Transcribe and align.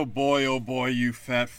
Oh 0.00 0.06
boy, 0.06 0.46
oh 0.46 0.60
boy, 0.60 0.86
you 0.86 1.12
fat 1.12 1.50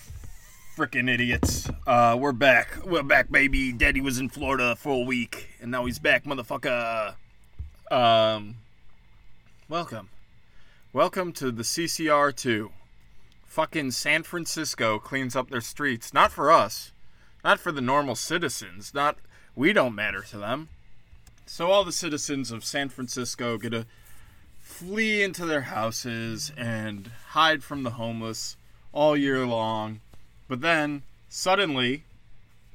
freaking 0.75 1.07
idiots. 1.07 1.69
Uh, 1.85 2.17
we're 2.19 2.31
back. 2.31 2.83
We're 2.83 3.03
back, 3.03 3.29
baby. 3.31 3.71
Daddy 3.71 4.01
was 4.01 4.17
in 4.17 4.29
Florida 4.29 4.75
for 4.75 4.95
a 4.95 5.05
week, 5.05 5.49
and 5.61 5.69
now 5.69 5.85
he's 5.85 5.99
back, 5.99 6.23
motherfucker. 6.23 7.13
Um, 7.91 8.55
welcome. 9.69 10.09
Welcome 10.91 11.33
to 11.33 11.51
the 11.51 11.61
CCR2. 11.61 12.71
Fucking 13.45 13.91
San 13.91 14.23
Francisco 14.23 14.97
cleans 14.97 15.35
up 15.35 15.51
their 15.51 15.61
streets. 15.61 16.11
Not 16.11 16.31
for 16.31 16.51
us. 16.51 16.93
Not 17.43 17.59
for 17.59 17.71
the 17.71 17.79
normal 17.79 18.15
citizens. 18.15 18.91
Not, 18.91 19.19
we 19.55 19.71
don't 19.71 19.93
matter 19.93 20.21
to 20.31 20.39
them. 20.39 20.69
So 21.45 21.69
all 21.69 21.83
the 21.83 21.91
citizens 21.91 22.49
of 22.49 22.65
San 22.65 22.89
Francisco 22.89 23.59
get 23.59 23.75
a 23.75 23.85
flee 24.71 25.21
into 25.21 25.45
their 25.45 25.61
houses 25.61 26.51
and 26.57 27.11
hide 27.29 27.63
from 27.63 27.83
the 27.83 27.91
homeless 27.91 28.55
all 28.93 29.15
year 29.15 29.45
long. 29.45 29.99
But 30.47 30.61
then, 30.61 31.03
suddenly, 31.29 32.03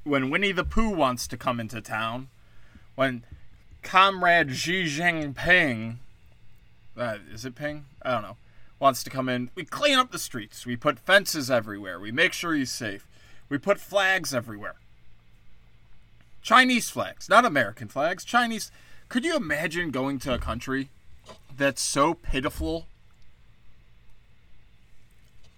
when 0.05 0.31
Winnie 0.31 0.53
the 0.53 0.65
Pooh 0.65 0.91
wants 0.91 1.27
to 1.27 1.37
come 1.37 1.59
into 1.59 1.81
town, 1.81 2.29
when 2.95 3.25
Comrade 3.83 4.55
Xi 4.55 4.85
Jinping, 4.85 5.97
uh, 6.97 7.17
is 7.33 7.45
it 7.45 7.55
Ping? 7.55 7.87
I 8.03 8.13
don't 8.13 8.23
know, 8.23 8.37
wants 8.79 9.03
to 9.03 9.11
come 9.11 9.29
in, 9.29 9.51
we 9.55 9.65
clean 9.65 9.99
up 9.99 10.13
the 10.13 10.19
streets. 10.19 10.65
We 10.65 10.77
put 10.77 10.99
fences 10.99 11.51
everywhere. 11.51 11.99
We 11.99 12.13
make 12.13 12.33
sure 12.33 12.55
he's 12.55 12.71
safe. 12.71 13.07
We 13.49 13.59
put 13.59 13.81
flags 13.81 14.35
everywhere. 14.35 14.77
Chinese 16.43 16.89
flags, 16.89 17.29
not 17.29 17.45
American 17.45 17.89
flags. 17.89 18.25
Chinese. 18.25 18.71
Could 19.09 19.25
you 19.25 19.37
imagine 19.37 19.91
going 19.91 20.19
to 20.21 20.35
a 20.35 20.39
country 20.39 20.91
that's 21.57 21.83
so 21.83 22.15
pitiful 22.15 22.87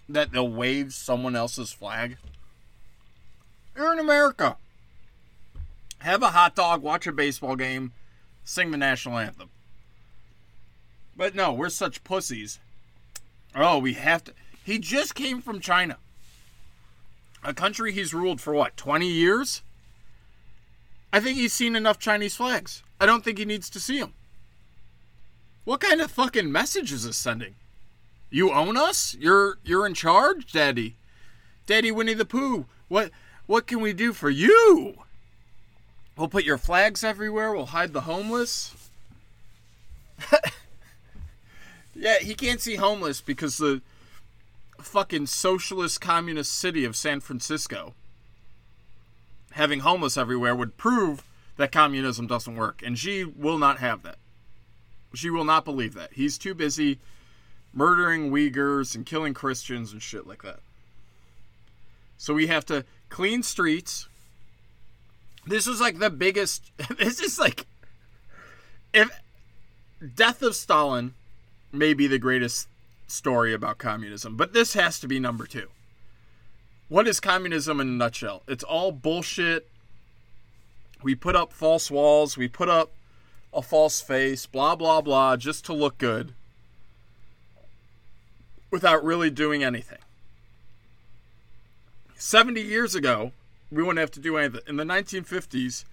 that 0.07 0.31
they'll 0.31 0.47
wave 0.47 0.93
someone 0.93 1.35
else's 1.35 1.71
flag. 1.71 2.17
You're 3.75 3.93
in 3.93 3.99
America. 3.99 4.57
Have 5.99 6.23
a 6.23 6.31
hot 6.31 6.55
dog, 6.55 6.81
watch 6.81 7.05
a 7.07 7.11
baseball 7.11 7.55
game, 7.55 7.91
sing 8.43 8.71
the 8.71 8.77
national 8.77 9.17
anthem. 9.17 9.49
But 11.15 11.35
no, 11.35 11.51
we're 11.51 11.69
such 11.69 12.03
pussies. 12.03 12.59
Oh, 13.55 13.77
we 13.79 13.93
have 13.93 14.23
to. 14.25 14.33
He 14.63 14.79
just 14.79 15.15
came 15.15 15.41
from 15.41 15.59
China. 15.59 15.97
A 17.43 17.53
country 17.53 17.91
he's 17.91 18.13
ruled 18.13 18.41
for 18.41 18.53
what, 18.53 18.75
20 18.77 19.07
years? 19.07 19.61
I 21.11 21.19
think 21.19 21.37
he's 21.37 21.53
seen 21.53 21.75
enough 21.75 21.99
Chinese 21.99 22.35
flags. 22.35 22.83
I 22.99 23.05
don't 23.05 23.23
think 23.23 23.37
he 23.37 23.45
needs 23.45 23.69
to 23.71 23.79
see 23.79 23.99
them. 23.99 24.13
What 25.69 25.81
kind 25.81 26.01
of 26.01 26.09
fucking 26.09 26.51
message 26.51 26.91
is 26.91 27.03
this 27.03 27.15
sending? 27.15 27.53
You 28.31 28.51
own 28.51 28.75
us? 28.75 29.15
You're 29.19 29.59
you're 29.63 29.85
in 29.85 29.93
charge, 29.93 30.51
Daddy. 30.51 30.95
Daddy 31.67 31.91
Winnie 31.91 32.15
the 32.15 32.25
Pooh. 32.25 32.65
What 32.87 33.11
what 33.45 33.67
can 33.67 33.79
we 33.79 33.93
do 33.93 34.11
for 34.11 34.31
you? 34.31 34.95
We'll 36.17 36.27
put 36.27 36.43
your 36.43 36.57
flags 36.57 37.03
everywhere. 37.03 37.53
We'll 37.53 37.67
hide 37.67 37.93
the 37.93 38.01
homeless. 38.01 38.89
yeah, 41.93 42.17
he 42.17 42.33
can't 42.33 42.61
see 42.61 42.77
homeless 42.77 43.21
because 43.21 43.57
the 43.57 43.83
fucking 44.79 45.27
socialist 45.27 46.01
communist 46.01 46.51
city 46.51 46.83
of 46.83 46.95
San 46.95 47.19
Francisco 47.19 47.93
having 49.51 49.81
homeless 49.81 50.17
everywhere 50.17 50.55
would 50.55 50.77
prove 50.77 51.21
that 51.57 51.71
communism 51.71 52.25
doesn't 52.25 52.55
work. 52.55 52.81
And 52.83 52.97
she 52.97 53.23
will 53.23 53.59
not 53.59 53.77
have 53.77 54.01
that. 54.01 54.17
She 55.13 55.29
will 55.29 55.43
not 55.43 55.65
believe 55.65 55.93
that. 55.95 56.13
He's 56.13 56.37
too 56.37 56.53
busy 56.53 56.99
murdering 57.73 58.31
Uyghurs 58.31 58.95
and 58.95 59.05
killing 59.05 59.33
Christians 59.33 59.91
and 59.91 60.01
shit 60.01 60.27
like 60.27 60.43
that. 60.43 60.59
So 62.17 62.33
we 62.33 62.47
have 62.47 62.65
to 62.65 62.85
clean 63.09 63.43
streets. 63.43 64.07
This 65.45 65.65
was 65.65 65.81
like 65.81 65.99
the 65.99 66.09
biggest. 66.09 66.71
This 66.97 67.19
is 67.19 67.39
like. 67.39 67.65
If. 68.93 69.09
Death 70.15 70.41
of 70.41 70.55
Stalin 70.55 71.13
may 71.73 71.93
be 71.93 72.07
the 72.07 72.19
greatest 72.19 72.69
story 73.07 73.53
about 73.53 73.79
communism, 73.79 74.37
but 74.37 74.53
this 74.53 74.73
has 74.73 74.97
to 75.01 75.07
be 75.07 75.19
number 75.19 75.45
two. 75.45 75.67
What 76.87 77.07
is 77.07 77.19
communism 77.19 77.81
in 77.81 77.87
a 77.89 77.91
nutshell? 77.91 78.43
It's 78.47 78.63
all 78.63 78.91
bullshit. 78.93 79.67
We 81.03 81.15
put 81.15 81.35
up 81.35 81.51
false 81.51 81.91
walls. 81.91 82.37
We 82.37 82.47
put 82.47 82.69
up 82.69 82.91
a 83.53 83.61
false 83.61 84.01
face, 84.01 84.45
blah, 84.45 84.75
blah, 84.75 85.01
blah, 85.01 85.35
just 85.35 85.65
to 85.65 85.73
look 85.73 85.97
good 85.97 86.33
without 88.71 89.03
really 89.03 89.29
doing 89.29 89.63
anything. 89.63 89.97
70 92.15 92.61
years 92.61 92.95
ago, 92.95 93.31
we 93.71 93.81
wouldn't 93.81 93.99
have 93.99 94.11
to 94.11 94.19
do 94.19 94.37
anything. 94.37 94.61
In 94.67 94.77
the 94.77 94.83
1950s, 94.83 95.85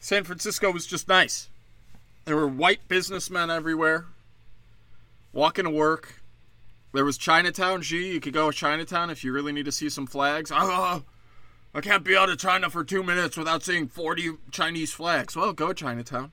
San 0.00 0.24
Francisco 0.24 0.72
was 0.72 0.86
just 0.86 1.08
nice. 1.08 1.48
There 2.24 2.36
were 2.36 2.48
white 2.48 2.88
businessmen 2.88 3.50
everywhere 3.50 4.06
walking 5.32 5.64
to 5.64 5.70
work. 5.70 6.22
There 6.92 7.04
was 7.04 7.18
Chinatown. 7.18 7.82
Gee, 7.82 8.12
you 8.12 8.20
could 8.20 8.32
go 8.32 8.50
to 8.50 8.56
Chinatown 8.56 9.10
if 9.10 9.22
you 9.22 9.32
really 9.32 9.52
need 9.52 9.66
to 9.66 9.72
see 9.72 9.88
some 9.88 10.06
flags. 10.06 10.50
Oh, 10.54 11.04
I 11.74 11.80
can't 11.80 12.04
be 12.04 12.16
out 12.16 12.30
of 12.30 12.38
China 12.38 12.70
for 12.70 12.82
two 12.82 13.02
minutes 13.02 13.36
without 13.36 13.62
seeing 13.62 13.88
40 13.88 14.32
Chinese 14.50 14.92
flags. 14.92 15.36
Well, 15.36 15.52
go 15.52 15.68
to 15.68 15.74
Chinatown. 15.74 16.32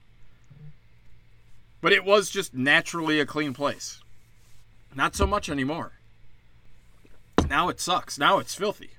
But 1.86 1.94
it 1.94 2.04
was 2.04 2.32
just 2.32 2.56
naturally 2.56 3.20
a 3.20 3.28
clean 3.28 3.54
place. 3.54 4.02
Not 4.96 5.16
so 5.16 5.28
much 5.28 5.52
anymore. 5.52 5.92
Now 7.48 7.70
it 7.70 7.80
sucks. 7.80 8.18
Now 8.18 8.40
it's 8.40 8.56
filthy. 8.56 8.90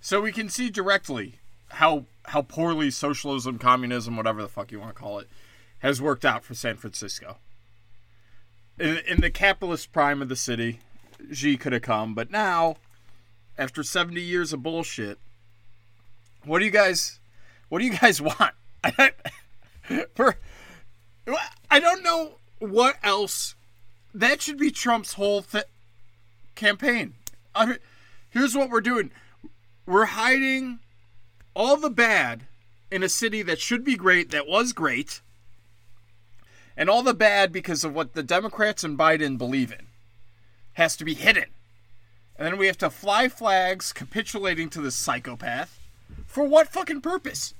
So 0.00 0.20
we 0.20 0.32
can 0.32 0.48
see 0.48 0.70
directly 0.70 1.36
how 1.68 2.06
how 2.24 2.42
poorly 2.42 2.90
socialism, 2.90 3.58
communism, 3.58 4.16
whatever 4.16 4.42
the 4.42 4.48
fuck 4.48 4.72
you 4.72 4.80
want 4.80 4.92
to 4.92 5.00
call 5.00 5.20
it, 5.20 5.28
has 5.78 6.02
worked 6.02 6.24
out 6.24 6.42
for 6.42 6.52
San 6.52 6.74
Francisco. 6.78 7.36
In, 8.76 8.98
in 9.06 9.20
the 9.20 9.30
capitalist 9.30 9.92
prime 9.92 10.20
of 10.20 10.28
the 10.28 10.34
city, 10.34 10.80
Xi 11.32 11.56
could 11.56 11.72
have 11.72 11.82
come, 11.82 12.16
but 12.16 12.28
now, 12.28 12.74
after 13.56 13.84
70 13.84 14.20
years 14.20 14.52
of 14.52 14.64
bullshit, 14.64 15.20
what 16.44 16.58
do 16.58 16.64
you 16.64 16.72
guys, 16.72 17.20
what 17.68 17.78
do 17.78 17.84
you 17.84 17.96
guys 17.96 18.20
want? 18.20 18.54
for, 20.16 20.36
I 21.70 21.80
don't 21.80 22.02
know 22.02 22.32
what 22.58 22.96
else. 23.02 23.54
That 24.14 24.42
should 24.42 24.58
be 24.58 24.70
Trump's 24.70 25.14
whole 25.14 25.42
th- 25.42 25.64
campaign. 26.54 27.14
I 27.54 27.66
mean, 27.66 27.78
here's 28.28 28.56
what 28.56 28.70
we're 28.70 28.80
doing 28.80 29.10
we're 29.86 30.06
hiding 30.06 30.78
all 31.54 31.76
the 31.76 31.90
bad 31.90 32.42
in 32.90 33.02
a 33.02 33.08
city 33.08 33.42
that 33.42 33.60
should 33.60 33.84
be 33.84 33.96
great, 33.96 34.30
that 34.30 34.48
was 34.48 34.72
great, 34.72 35.20
and 36.76 36.88
all 36.88 37.02
the 37.02 37.14
bad 37.14 37.52
because 37.52 37.84
of 37.84 37.94
what 37.94 38.14
the 38.14 38.22
Democrats 38.22 38.84
and 38.84 38.98
Biden 38.98 39.36
believe 39.36 39.72
in 39.72 39.86
has 40.74 40.96
to 40.96 41.04
be 41.04 41.14
hidden. 41.14 41.46
And 42.36 42.46
then 42.46 42.56
we 42.56 42.66
have 42.66 42.78
to 42.78 42.88
fly 42.88 43.28
flags 43.28 43.92
capitulating 43.92 44.70
to 44.70 44.80
this 44.80 44.94
psychopath. 44.94 45.78
For 46.26 46.44
what 46.44 46.68
fucking 46.68 47.02
purpose? 47.02 47.54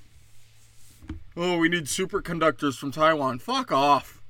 Oh, 1.43 1.57
we 1.57 1.71
need 1.71 1.85
superconductors 1.85 2.77
from 2.77 2.93
Taiwan. 2.93 3.39
Fuck 3.39 3.73
off. 3.73 4.23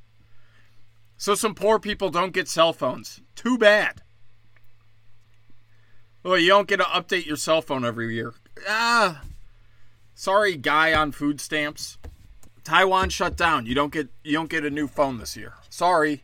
So 1.16 1.34
some 1.34 1.56
poor 1.56 1.80
people 1.80 2.08
don't 2.08 2.32
get 2.32 2.46
cell 2.46 2.72
phones. 2.72 3.20
Too 3.34 3.58
bad. 3.58 4.02
Well, 6.22 6.38
you 6.38 6.50
don't 6.50 6.68
get 6.68 6.76
to 6.76 6.84
update 6.84 7.26
your 7.26 7.34
cell 7.34 7.62
phone 7.62 7.84
every 7.84 8.14
year. 8.14 8.34
Ah. 8.68 9.22
Sorry, 10.14 10.56
guy 10.56 10.94
on 10.94 11.10
food 11.10 11.40
stamps. 11.40 11.98
Taiwan 12.62 13.08
shut 13.08 13.36
down. 13.36 13.66
You 13.66 13.74
don't 13.74 13.92
get 13.92 14.08
you 14.22 14.34
don't 14.34 14.48
get 14.48 14.64
a 14.64 14.70
new 14.70 14.86
phone 14.86 15.18
this 15.18 15.36
year. 15.36 15.54
Sorry. 15.68 16.22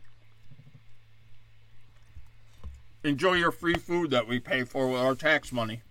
Enjoy 3.03 3.33
your 3.33 3.51
free 3.51 3.75
food 3.75 4.09
that 4.11 4.25
we 4.25 4.39
pay 4.39 4.63
for 4.63 4.87
with 4.87 5.01
our 5.01 5.15
tax 5.15 5.51
money. 5.51 5.81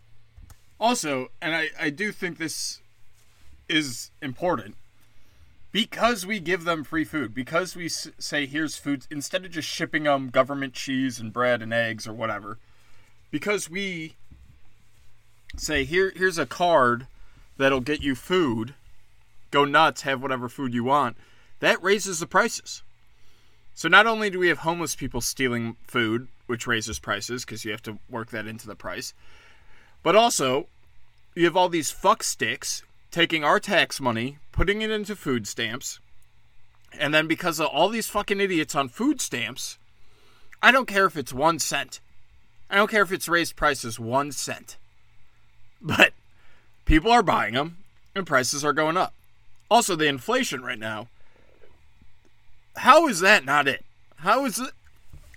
Also, 0.80 1.28
and 1.42 1.54
I, 1.54 1.68
I 1.78 1.90
do 1.90 2.12
think 2.12 2.38
this 2.38 2.80
is 3.68 4.10
important 4.22 4.74
because 5.76 6.24
we 6.24 6.40
give 6.40 6.64
them 6.64 6.82
free 6.82 7.04
food, 7.04 7.34
because 7.34 7.76
we 7.76 7.86
say 7.86 8.46
here's 8.46 8.78
food 8.78 9.06
instead 9.10 9.44
of 9.44 9.50
just 9.50 9.68
shipping 9.68 10.04
them 10.04 10.30
government 10.30 10.72
cheese 10.72 11.20
and 11.20 11.34
bread 11.34 11.60
and 11.60 11.70
eggs 11.70 12.08
or 12.08 12.14
whatever. 12.14 12.56
Because 13.30 13.68
we 13.68 14.16
say 15.54 15.84
here 15.84 16.14
here's 16.16 16.38
a 16.38 16.46
card 16.46 17.08
that'll 17.58 17.80
get 17.80 18.00
you 18.00 18.14
food. 18.14 18.72
Go 19.50 19.66
nuts, 19.66 20.00
have 20.00 20.22
whatever 20.22 20.48
food 20.48 20.72
you 20.72 20.82
want. 20.82 21.18
That 21.60 21.82
raises 21.82 22.20
the 22.20 22.26
prices. 22.26 22.82
So 23.74 23.86
not 23.86 24.06
only 24.06 24.30
do 24.30 24.38
we 24.38 24.48
have 24.48 24.60
homeless 24.60 24.96
people 24.96 25.20
stealing 25.20 25.76
food, 25.86 26.28
which 26.46 26.66
raises 26.66 26.98
prices 26.98 27.44
because 27.44 27.66
you 27.66 27.70
have 27.72 27.82
to 27.82 27.98
work 28.08 28.30
that 28.30 28.46
into 28.46 28.66
the 28.66 28.76
price, 28.76 29.12
but 30.02 30.16
also 30.16 30.68
you 31.34 31.44
have 31.44 31.54
all 31.54 31.68
these 31.68 31.90
fuck 31.90 32.22
sticks 32.22 32.82
taking 33.16 33.42
our 33.42 33.58
tax 33.58 33.98
money, 33.98 34.36
putting 34.52 34.82
it 34.82 34.90
into 34.90 35.16
food 35.16 35.48
stamps, 35.48 36.00
and 36.98 37.14
then 37.14 37.26
because 37.26 37.58
of 37.58 37.66
all 37.68 37.88
these 37.88 38.08
fucking 38.08 38.42
idiots 38.42 38.74
on 38.74 38.90
food 38.90 39.22
stamps, 39.22 39.78
I 40.62 40.70
don't 40.70 40.84
care 40.84 41.06
if 41.06 41.16
it's 41.16 41.32
one 41.32 41.58
cent. 41.58 42.00
I 42.68 42.74
don't 42.74 42.90
care 42.90 43.00
if 43.00 43.10
it's 43.10 43.26
raised 43.26 43.56
prices 43.56 43.98
one 43.98 44.32
cent. 44.32 44.76
But 45.80 46.12
people 46.84 47.10
are 47.10 47.22
buying 47.22 47.54
them 47.54 47.78
and 48.14 48.26
prices 48.26 48.62
are 48.66 48.74
going 48.74 48.98
up. 48.98 49.14
Also, 49.70 49.96
the 49.96 50.04
inflation 50.04 50.60
right 50.60 50.78
now. 50.78 51.08
How 52.76 53.08
is 53.08 53.20
that 53.20 53.46
not 53.46 53.66
it? 53.66 53.82
How 54.16 54.44
is 54.44 54.58
it? 54.58 54.72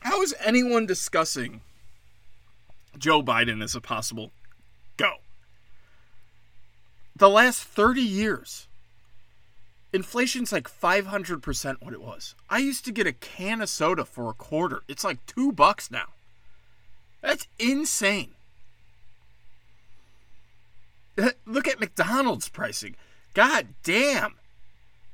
How 0.02 0.22
is 0.22 0.36
anyone 0.44 0.86
discussing 0.86 1.62
Joe 2.98 3.24
Biden 3.24 3.64
as 3.64 3.74
a 3.74 3.80
possible 3.80 4.32
go? 4.98 5.14
The 7.20 7.30
last 7.30 7.64
30 7.64 8.02
years, 8.02 8.68
inflation's 9.92 10.54
like 10.54 10.70
500% 10.70 11.76
what 11.82 11.94
it 11.94 12.02
was. 12.02 12.34
I 12.50 12.60
used 12.60 12.86
to 12.86 12.94
get 12.94 13.08
a 13.08 13.12
can 13.14 13.62
of 13.62 13.70
soda 13.70 14.06
for 14.06 14.30
a 14.30 14.34
quarter. 14.34 14.84
It's 14.88 15.04
like 15.04 15.26
two 15.26 15.52
bucks 15.52 15.92
now. 15.92 16.14
That's 17.22 17.46
insane. 17.60 18.36
Look 21.46 21.68
at 21.68 21.82
McDonald's 21.82 22.48
pricing. 22.48 22.96
God 23.34 23.68
damn. 23.84 24.36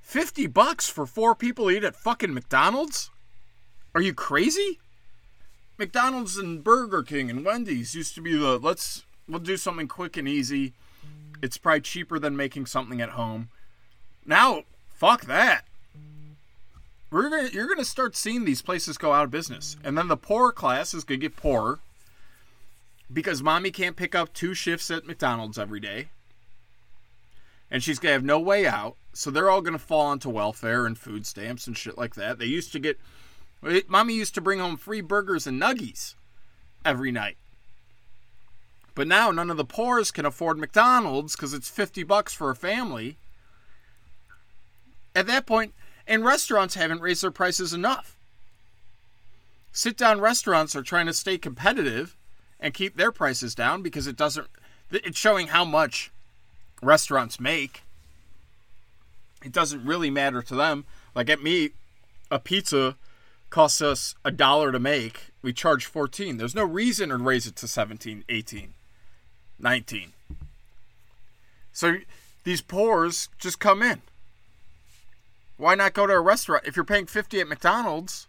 50 0.02 0.46
bucks 0.46 0.88
for 0.88 1.08
four 1.08 1.34
people 1.34 1.66
to 1.66 1.72
eat 1.72 1.84
at 1.84 1.96
fucking 1.96 2.36
McDonald's? 2.36 3.10
Are 3.96 4.02
you 4.02 4.14
crazy? 4.14 4.80
McDonald's 5.80 6.38
and 6.38 6.64
Burger 6.64 7.02
King 7.02 7.32
and 7.32 7.44
Wendy's 7.44 7.96
used 7.96 8.14
to 8.14 8.22
be 8.22 8.38
the 8.38 8.60
let's 8.60 9.04
we'll 9.28 9.40
do 9.40 9.58
something 9.58 9.88
quick 9.88 10.16
and 10.16 10.28
easy. 10.28 10.74
It's 11.42 11.58
probably 11.58 11.82
cheaper 11.82 12.20
than 12.20 12.38
making 12.38 12.66
something 12.66 13.02
at 13.02 13.10
home. 13.10 13.50
Now, 14.26 14.64
fuck 14.90 15.26
that. 15.26 15.66
We're 17.12 17.30
gonna, 17.30 17.50
you're 17.50 17.68
going 17.68 17.80
to 17.80 17.86
start 17.86 18.16
seeing 18.16 18.46
these 18.46 18.62
places 18.62 18.98
go 18.98 19.14
out 19.14 19.26
of 19.26 19.32
business. 19.32 19.78
And 19.84 19.98
then 19.98 20.08
the 20.08 20.18
poor 20.18 20.52
class 20.52 20.94
is 20.94 21.04
going 21.04 21.20
to 21.20 21.28
get 21.28 21.38
poorer 21.38 21.80
because 23.12 23.44
mommy 23.44 23.72
can't 23.72 23.96
pick 23.96 24.16
up 24.16 24.34
two 24.34 24.54
shifts 24.54 24.90
at 24.92 25.06
McDonald's 25.06 25.60
every 25.60 25.80
day. 25.80 26.10
And 27.70 27.84
she's 27.84 28.00
going 28.00 28.10
to 28.10 28.14
have 28.14 28.24
no 28.24 28.40
way 28.40 28.68
out. 28.68 28.96
So 29.14 29.32
they're 29.32 29.50
all 29.50 29.62
going 29.62 29.74
to 29.74 29.80
fall 29.80 30.08
onto 30.08 30.30
welfare 30.30 30.86
and 30.86 30.98
food 30.98 31.26
stamps 31.26 31.68
and 31.68 31.78
shit 31.78 31.98
like 31.98 32.16
that. 32.16 32.38
They 32.38 32.46
used 32.46 32.72
to 32.74 32.80
get, 32.80 33.00
mommy 33.88 34.14
used 34.14 34.36
to 34.36 34.42
bring 34.42 34.60
home 34.60 34.78
free 34.78 35.02
burgers 35.02 35.48
and 35.48 35.62
nuggies 35.62 36.16
every 36.84 37.12
night. 37.12 37.38
But 38.96 39.08
now 39.08 39.30
none 39.30 39.52
of 39.52 39.58
the 39.58 39.66
poors 39.66 40.10
can 40.10 40.26
afford 40.26 40.58
McDonald's 40.58 41.36
because 41.36 41.54
it's 41.54 41.70
50 41.70 42.04
bucks 42.04 42.34
for 42.34 42.50
a 42.50 42.56
family. 42.56 43.18
At 45.14 45.28
that 45.28 45.46
point, 45.46 45.74
and 46.08 46.24
restaurants 46.24 46.76
haven't 46.76 47.02
raised 47.02 47.22
their 47.22 47.32
prices 47.32 47.74
enough. 47.74 48.18
Sit 49.74 49.98
down 49.98 50.22
restaurants 50.22 50.76
are 50.76 50.82
trying 50.82 51.06
to 51.08 51.14
stay 51.14 51.38
competitive 51.38 52.16
and 52.60 52.74
keep 52.74 52.96
their 52.96 53.12
prices 53.12 53.54
down 53.54 53.82
because 53.82 54.08
it 54.08 54.16
doesn't 54.16 54.48
it's 54.92 55.18
showing 55.18 55.48
how 55.48 55.66
much 55.66 56.12
restaurants 56.82 57.40
make. 57.40 57.84
It 59.44 59.52
doesn't 59.52 59.86
really 59.86 60.10
matter 60.10 60.42
to 60.44 60.56
them. 60.56 60.86
Like 61.14 61.30
at 61.30 61.44
me, 61.44 61.72
a 62.32 62.40
pizza 62.40 62.96
costs 63.50 63.82
us 63.82 64.16
a 64.24 64.32
dollar 64.32 64.72
to 64.72 64.80
make. 64.80 65.32
We 65.42 65.54
charge 65.54 65.86
14. 65.86 66.38
There's 66.38 66.56
no 66.56 66.64
reason 66.64 67.10
to 67.10 67.18
raise 67.18 67.46
it 67.46 67.56
to 67.58 67.68
17, 67.68 68.24
18, 68.30 68.74
19. 69.60 70.14
So 71.72 71.98
these 72.44 72.62
poors 72.62 73.30
just 73.38 73.60
come 73.60 73.82
in. 73.82 74.02
Why 75.58 75.76
not 75.76 75.94
go 75.94 76.06
to 76.08 76.14
a 76.14 76.22
restaurant? 76.22 76.66
If 76.66 76.76
you're 76.76 76.86
paying 76.86 77.06
50 77.06 77.40
at 77.40 77.48
McDonald's, 77.48 78.28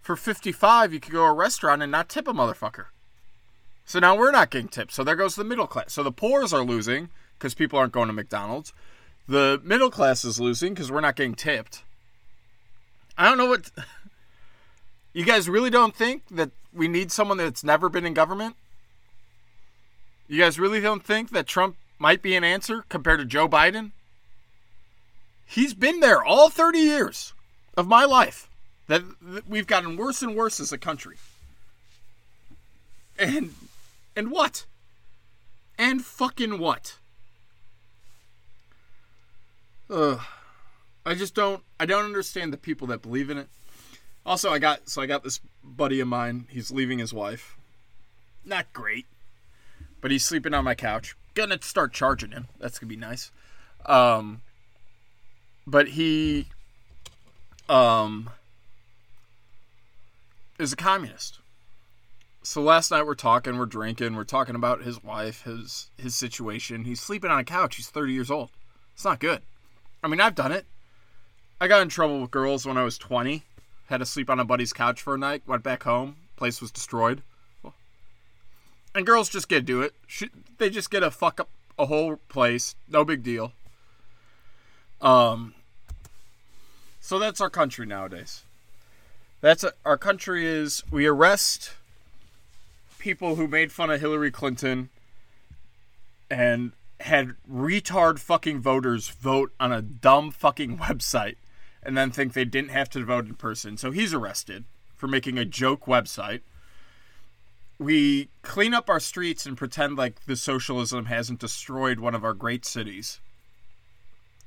for 0.00 0.16
55 0.16 0.92
you 0.92 1.00
could 1.00 1.12
go 1.12 1.24
to 1.24 1.30
a 1.30 1.32
restaurant 1.32 1.82
and 1.82 1.92
not 1.92 2.08
tip 2.08 2.26
a 2.26 2.32
motherfucker. 2.32 2.86
So 3.84 3.98
now 3.98 4.16
we're 4.16 4.30
not 4.30 4.50
getting 4.50 4.68
tips. 4.68 4.94
So 4.94 5.04
there 5.04 5.16
goes 5.16 5.34
the 5.34 5.44
middle 5.44 5.66
class. 5.66 5.92
So 5.92 6.02
the 6.02 6.12
poors 6.12 6.52
are 6.52 6.62
losing 6.62 7.10
because 7.38 7.54
people 7.54 7.78
aren't 7.78 7.92
going 7.92 8.08
to 8.08 8.12
McDonald's. 8.12 8.72
The 9.28 9.60
middle 9.64 9.90
class 9.90 10.24
is 10.24 10.40
losing 10.40 10.74
because 10.74 10.90
we're 10.90 11.00
not 11.00 11.16
getting 11.16 11.34
tipped. 11.34 11.82
I 13.16 13.28
don't 13.28 13.38
know 13.38 13.46
what. 13.46 13.70
You 15.14 15.26
guys 15.26 15.46
really 15.46 15.68
don't 15.68 15.94
think 15.94 16.22
that 16.30 16.52
we 16.72 16.88
need 16.88 17.12
someone 17.12 17.36
that's 17.36 17.62
never 17.62 17.90
been 17.90 18.06
in 18.06 18.14
government? 18.14 18.56
You 20.28 20.40
guys 20.40 20.58
really 20.58 20.80
don't 20.80 21.04
think 21.04 21.30
that 21.30 21.46
Trump 21.46 21.76
might 21.98 22.22
be 22.22 22.34
an 22.34 22.44
answer 22.44 22.84
compared 22.88 23.20
to 23.20 23.24
Joe 23.24 23.48
Biden? 23.48 23.90
He's 25.44 25.74
been 25.74 26.00
there 26.00 26.24
all 26.24 26.48
30 26.48 26.78
years 26.78 27.34
of 27.76 27.86
my 27.86 28.04
life. 28.04 28.48
That, 28.88 29.02
we've 29.48 29.66
gotten 29.66 29.96
worse 29.96 30.22
and 30.22 30.34
worse 30.34 30.60
as 30.60 30.72
a 30.72 30.78
country. 30.78 31.16
And 33.18 33.54
and 34.16 34.30
what? 34.30 34.64
And 35.78 36.04
fucking 36.04 36.58
what? 36.58 36.96
Ugh. 39.90 40.20
I 41.04 41.14
just 41.14 41.34
don't 41.34 41.62
I 41.78 41.86
don't 41.86 42.04
understand 42.04 42.52
the 42.52 42.58
people 42.58 42.86
that 42.88 43.02
believe 43.02 43.30
in 43.30 43.38
it. 43.38 43.48
Also, 44.24 44.50
I 44.50 44.58
got 44.58 44.88
so 44.88 45.02
I 45.02 45.06
got 45.06 45.24
this 45.24 45.40
buddy 45.62 46.00
of 46.00 46.08
mine. 46.08 46.46
He's 46.48 46.70
leaving 46.70 46.98
his 46.98 47.12
wife. 47.12 47.56
Not 48.44 48.72
great, 48.72 49.06
but 50.02 50.10
he's 50.10 50.24
sleeping 50.24 50.52
on 50.52 50.64
my 50.64 50.74
couch. 50.74 51.16
Gonna 51.32 51.62
start 51.62 51.94
charging 51.94 52.32
him. 52.32 52.48
That's 52.60 52.78
gonna 52.78 52.90
be 52.90 52.96
nice. 52.96 53.30
Um, 53.86 54.42
but 55.66 55.88
he, 55.88 56.48
um, 57.70 58.28
is 60.58 60.74
a 60.74 60.76
communist 60.76 61.38
so 62.42 62.60
last 62.60 62.90
night 62.90 63.06
we're 63.06 63.14
talking, 63.14 63.56
we're 63.56 63.66
drinking, 63.66 64.16
we're 64.16 64.24
talking 64.24 64.56
about 64.56 64.82
his 64.82 65.02
wife, 65.02 65.42
his 65.42 65.90
his 65.96 66.14
situation. 66.14 66.84
He's 66.84 67.00
sleeping 67.00 67.30
on 67.30 67.38
a 67.38 67.44
couch. 67.44 67.76
He's 67.76 67.88
30 67.88 68.12
years 68.12 68.30
old. 68.30 68.50
It's 68.94 69.04
not 69.04 69.20
good. 69.20 69.42
I 70.02 70.08
mean, 70.08 70.20
I've 70.20 70.34
done 70.34 70.52
it. 70.52 70.66
I 71.60 71.68
got 71.68 71.82
in 71.82 71.88
trouble 71.88 72.20
with 72.20 72.32
girls 72.32 72.66
when 72.66 72.76
I 72.76 72.82
was 72.82 72.98
20. 72.98 73.44
Had 73.86 73.98
to 73.98 74.06
sleep 74.06 74.28
on 74.28 74.40
a 74.40 74.44
buddy's 74.44 74.72
couch 74.72 75.00
for 75.00 75.14
a 75.14 75.18
night. 75.18 75.42
Went 75.46 75.62
back 75.62 75.84
home. 75.84 76.16
Place 76.36 76.60
was 76.60 76.72
destroyed. 76.72 77.22
And 78.94 79.06
girls 79.06 79.28
just 79.28 79.48
get 79.48 79.60
to 79.60 79.62
do 79.62 79.82
it. 79.82 79.94
They 80.58 80.70
just 80.70 80.90
get 80.90 81.00
to 81.00 81.10
fuck 81.10 81.40
up 81.40 81.48
a 81.78 81.86
whole 81.86 82.16
place. 82.28 82.74
No 82.88 83.04
big 83.04 83.22
deal. 83.22 83.52
Um. 85.00 85.54
So 87.00 87.18
that's 87.18 87.40
our 87.40 87.50
country 87.50 87.86
nowadays. 87.86 88.42
That's 89.40 89.64
a, 89.64 89.72
our 89.84 89.98
country 89.98 90.46
is 90.46 90.84
we 90.90 91.06
arrest 91.06 91.72
people 92.98 93.34
who 93.34 93.48
made 93.48 93.72
fun 93.72 93.90
of 93.90 94.00
Hillary 94.00 94.30
Clinton 94.30 94.88
and 96.30 96.72
had 97.00 97.34
retard 97.50 98.20
fucking 98.20 98.60
voters 98.60 99.08
vote 99.08 99.52
on 99.58 99.72
a 99.72 99.82
dumb 99.82 100.30
fucking 100.30 100.78
website 100.86 101.36
and 101.82 101.96
then 101.96 102.12
think 102.12 102.32
they 102.32 102.44
didn't 102.44 102.70
have 102.70 102.88
to 102.90 103.04
vote 103.04 103.26
in 103.26 103.34
person. 103.34 103.76
So 103.76 103.90
he's 103.90 104.14
arrested 104.14 104.64
for 104.94 105.08
making 105.08 105.36
a 105.36 105.44
joke 105.44 105.86
website. 105.86 106.42
We 107.82 108.28
clean 108.42 108.74
up 108.74 108.88
our 108.88 109.00
streets 109.00 109.44
and 109.44 109.56
pretend 109.56 109.96
like 109.96 110.24
the 110.26 110.36
socialism 110.36 111.06
hasn't 111.06 111.40
destroyed 111.40 111.98
one 111.98 112.14
of 112.14 112.24
our 112.24 112.34
great 112.34 112.64
cities. 112.64 113.20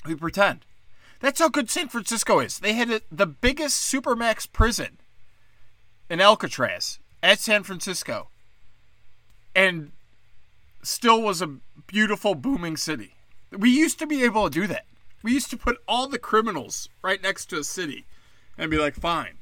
We 0.05 0.15
pretend. 0.15 0.65
That's 1.19 1.39
how 1.39 1.49
good 1.49 1.69
San 1.69 1.89
Francisco 1.89 2.39
is. 2.39 2.59
They 2.59 2.73
had 2.73 2.89
a, 2.89 3.01
the 3.11 3.25
biggest 3.25 3.91
supermax 3.91 4.49
prison 4.51 4.99
in 6.09 6.21
Alcatraz 6.21 6.99
at 7.21 7.39
San 7.39 7.63
Francisco 7.63 8.29
and 9.53 9.91
still 10.81 11.21
was 11.21 11.41
a 11.41 11.57
beautiful, 11.87 12.35
booming 12.35 12.77
city. 12.77 13.15
We 13.51 13.69
used 13.69 13.99
to 13.99 14.07
be 14.07 14.23
able 14.23 14.45
to 14.45 14.61
do 14.61 14.67
that. 14.67 14.85
We 15.23 15.33
used 15.33 15.49
to 15.49 15.57
put 15.57 15.77
all 15.87 16.07
the 16.07 16.19
criminals 16.19 16.87
right 17.01 17.21
next 17.21 17.47
to 17.47 17.59
a 17.59 17.63
city 17.63 18.05
and 18.57 18.71
be 18.71 18.77
like, 18.77 18.95
fine. 18.95 19.39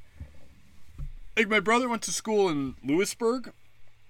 Like, 1.35 1.49
my 1.49 1.59
brother 1.59 1.89
went 1.89 2.03
to 2.03 2.11
school 2.11 2.47
in 2.47 2.75
Lewisburg 2.83 3.51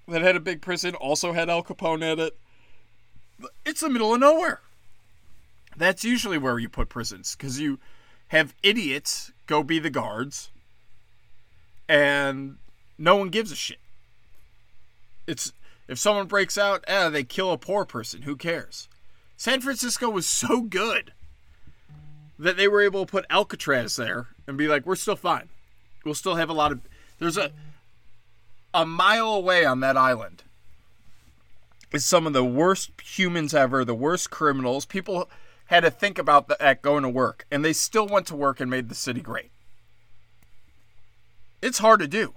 that 0.07 0.21
had 0.21 0.35
a 0.35 0.39
big 0.39 0.61
prison, 0.61 0.95
also 0.95 1.33
had 1.33 1.49
Al 1.49 1.63
Capone 1.63 2.03
at 2.03 2.19
it. 2.19 2.37
It's 3.65 3.81
the 3.81 3.89
middle 3.89 4.13
of 4.13 4.19
nowhere. 4.19 4.61
That's 5.75 6.03
usually 6.03 6.37
where 6.37 6.59
you 6.59 6.69
put 6.69 6.89
prisons 6.89 7.35
because 7.35 7.59
you 7.59 7.79
have 8.27 8.53
idiots 8.63 9.31
go 9.47 9.63
be 9.63 9.79
the 9.79 9.89
guards 9.89 10.49
and 11.89 12.57
no 12.97 13.15
one 13.15 13.29
gives 13.29 13.51
a 13.51 13.55
shit. 13.55 13.79
It's 15.27 15.53
if 15.87 15.99
someone 15.99 16.27
breaks 16.27 16.57
out, 16.57 16.83
eh, 16.87 17.09
they 17.09 17.23
kill 17.23 17.51
a 17.51 17.57
poor 17.57 17.85
person. 17.85 18.23
Who 18.23 18.35
cares? 18.35 18.87
San 19.35 19.61
Francisco 19.61 20.09
was 20.09 20.25
so 20.25 20.61
good 20.61 21.13
that 22.39 22.57
they 22.57 22.67
were 22.67 22.81
able 22.81 23.05
to 23.05 23.11
put 23.11 23.25
Alcatraz 23.29 23.95
there 23.95 24.27
and 24.47 24.57
be 24.57 24.67
like, 24.67 24.85
we're 24.85 24.95
still 24.95 25.15
fine. 25.15 25.49
We'll 26.05 26.15
still 26.15 26.35
have 26.35 26.49
a 26.49 26.53
lot 26.53 26.71
of. 26.71 26.81
There's 27.19 27.37
a 27.37 27.51
a 28.73 28.85
mile 28.85 29.29
away 29.29 29.65
on 29.65 29.79
that 29.81 29.97
island 29.97 30.43
is 31.91 32.03
some 32.03 32.25
of 32.25 32.33
the 32.33 32.43
worst 32.43 32.91
humans 33.01 33.53
ever, 33.53 33.85
the 33.85 33.93
worst 33.93 34.31
criminals. 34.31 34.85
People 34.85 35.29
had 35.67 35.81
to 35.81 35.91
think 35.91 36.17
about 36.17 36.47
that 36.47 36.81
going 36.81 37.03
to 37.03 37.09
work, 37.09 37.45
and 37.51 37.63
they 37.63 37.73
still 37.73 38.07
went 38.07 38.27
to 38.27 38.35
work 38.35 38.59
and 38.59 38.69
made 38.69 38.89
the 38.89 38.95
city 38.95 39.21
great. 39.21 39.51
It's 41.61 41.77
hard 41.79 41.99
to 42.01 42.07
do. 42.07 42.33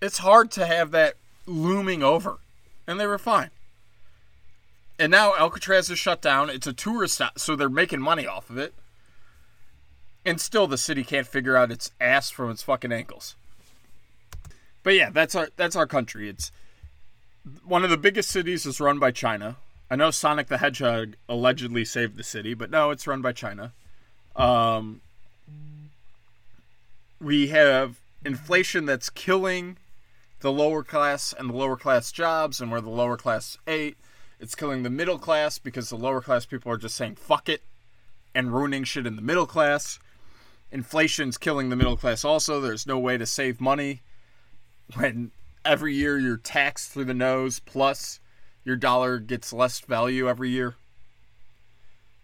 It's 0.00 0.18
hard 0.18 0.50
to 0.52 0.66
have 0.66 0.90
that 0.92 1.14
looming 1.46 2.02
over. 2.02 2.38
And 2.86 2.98
they 2.98 3.06
were 3.06 3.18
fine. 3.18 3.50
And 4.98 5.12
now 5.12 5.36
Alcatraz 5.36 5.90
is 5.90 5.98
shut 5.98 6.22
down. 6.22 6.50
It's 6.50 6.66
a 6.66 6.72
tourist 6.72 7.14
stop, 7.14 7.38
so 7.38 7.54
they're 7.54 7.68
making 7.68 8.00
money 8.00 8.26
off 8.26 8.50
of 8.50 8.58
it. 8.58 8.74
And 10.24 10.40
still 10.40 10.66
the 10.66 10.78
city 10.78 11.04
can't 11.04 11.26
figure 11.26 11.56
out 11.56 11.70
its 11.70 11.92
ass 12.00 12.30
from 12.30 12.50
its 12.50 12.62
fucking 12.62 12.92
ankles. 12.92 13.36
But 14.82 14.94
yeah, 14.94 15.10
that's 15.10 15.34
our 15.34 15.48
that's 15.56 15.76
our 15.76 15.86
country. 15.86 16.28
It's 16.28 16.50
one 17.64 17.84
of 17.84 17.90
the 17.90 17.96
biggest 17.96 18.30
cities 18.30 18.66
is 18.66 18.80
run 18.80 18.98
by 18.98 19.10
China. 19.10 19.56
I 19.90 19.96
know 19.96 20.10
Sonic 20.10 20.48
the 20.48 20.58
Hedgehog 20.58 21.14
allegedly 21.28 21.84
saved 21.84 22.16
the 22.16 22.22
city, 22.22 22.54
but 22.54 22.70
no, 22.70 22.90
it's 22.90 23.06
run 23.06 23.22
by 23.22 23.32
China. 23.32 23.72
Um, 24.36 25.00
we 27.20 27.48
have 27.48 27.98
inflation 28.24 28.84
that's 28.84 29.10
killing 29.10 29.78
the 30.40 30.52
lower 30.52 30.82
class 30.82 31.34
and 31.36 31.50
the 31.50 31.54
lower 31.54 31.76
class 31.76 32.12
jobs, 32.12 32.60
and 32.60 32.70
where 32.70 32.80
the 32.80 32.90
lower 32.90 33.16
class 33.16 33.58
ate, 33.66 33.96
it's 34.38 34.54
killing 34.54 34.82
the 34.82 34.90
middle 34.90 35.18
class 35.18 35.58
because 35.58 35.88
the 35.88 35.96
lower 35.96 36.20
class 36.20 36.46
people 36.46 36.70
are 36.70 36.76
just 36.76 36.94
saying 36.94 37.16
fuck 37.16 37.48
it 37.48 37.62
and 38.34 38.54
ruining 38.54 38.84
shit 38.84 39.06
in 39.06 39.16
the 39.16 39.22
middle 39.22 39.46
class. 39.46 39.98
Inflation's 40.70 41.38
killing 41.38 41.70
the 41.70 41.76
middle 41.76 41.96
class 41.96 42.24
also. 42.24 42.60
There's 42.60 42.86
no 42.86 42.98
way 42.98 43.16
to 43.16 43.26
save 43.26 43.60
money 43.60 44.02
when 44.94 45.30
every 45.64 45.94
year 45.94 46.18
you're 46.18 46.36
taxed 46.36 46.90
through 46.90 47.04
the 47.04 47.14
nose, 47.14 47.58
plus 47.60 48.20
your 48.64 48.76
dollar 48.76 49.18
gets 49.18 49.52
less 49.52 49.80
value 49.80 50.28
every 50.28 50.50
year. 50.50 50.74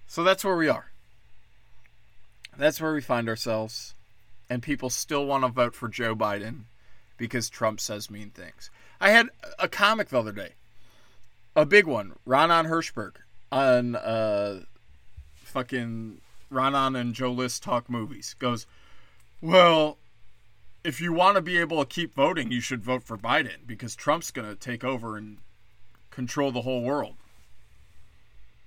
So 0.06 0.22
that's 0.22 0.44
where 0.44 0.56
we 0.56 0.68
are. 0.68 0.90
That's 2.56 2.80
where 2.80 2.94
we 2.94 3.00
find 3.00 3.28
ourselves. 3.28 3.94
And 4.48 4.62
people 4.62 4.90
still 4.90 5.26
want 5.26 5.44
to 5.44 5.48
vote 5.48 5.74
for 5.74 5.88
Joe 5.88 6.14
Biden 6.14 6.64
because 7.16 7.48
Trump 7.48 7.80
says 7.80 8.10
mean 8.10 8.30
things. 8.30 8.70
I 9.00 9.10
had 9.10 9.28
a 9.58 9.68
comic 9.68 10.08
the 10.08 10.18
other 10.18 10.32
day, 10.32 10.52
a 11.56 11.66
big 11.66 11.86
one, 11.86 12.14
Ronan 12.24 12.66
Hirschberg 12.66 13.14
on 13.50 13.96
uh, 13.96 14.60
fucking 15.34 16.20
Ronan 16.50 16.96
and 16.96 17.14
Joe 17.14 17.32
List 17.32 17.62
talk 17.62 17.88
movies 17.88 18.34
goes, 18.38 18.66
well, 19.40 19.98
if 20.84 21.00
you 21.00 21.12
want 21.12 21.36
to 21.36 21.42
be 21.42 21.58
able 21.58 21.84
to 21.84 21.86
keep 21.86 22.14
voting, 22.14 22.52
you 22.52 22.60
should 22.60 22.84
vote 22.84 23.02
for 23.02 23.16
Biden 23.16 23.66
because 23.66 23.96
Trump's 23.96 24.30
going 24.30 24.48
to 24.48 24.54
take 24.54 24.84
over 24.84 25.16
and 25.16 25.38
control 26.10 26.52
the 26.52 26.62
whole 26.62 26.82
world. 26.82 27.14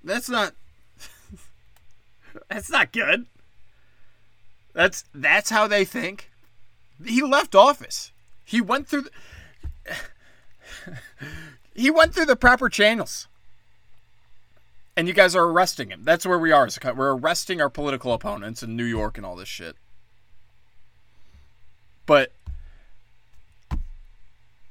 That's 0.03 0.27
not 0.27 0.53
That's 2.49 2.69
not 2.69 2.91
good. 2.91 3.27
That's 4.73 5.05
that's 5.13 5.49
how 5.49 5.67
they 5.67 5.85
think. 5.85 6.29
He 7.03 7.21
left 7.21 7.55
office. 7.55 8.11
He 8.43 8.61
went 8.61 8.87
through 8.87 9.03
the, 9.03 9.11
He 11.73 11.91
went 11.91 12.13
through 12.13 12.25
the 12.25 12.35
proper 12.35 12.69
channels. 12.69 13.27
And 14.95 15.07
you 15.07 15.13
guys 15.13 15.35
are 15.35 15.43
arresting 15.43 15.91
him. 15.91 16.03
That's 16.03 16.25
where 16.25 16.39
we 16.39 16.51
are. 16.51 16.67
We're 16.95 17.15
arresting 17.15 17.61
our 17.61 17.69
political 17.69 18.13
opponents 18.13 18.63
in 18.63 18.75
New 18.75 18.83
York 18.83 19.17
and 19.17 19.25
all 19.25 19.35
this 19.35 19.47
shit. 19.47 19.75
But 22.07 22.31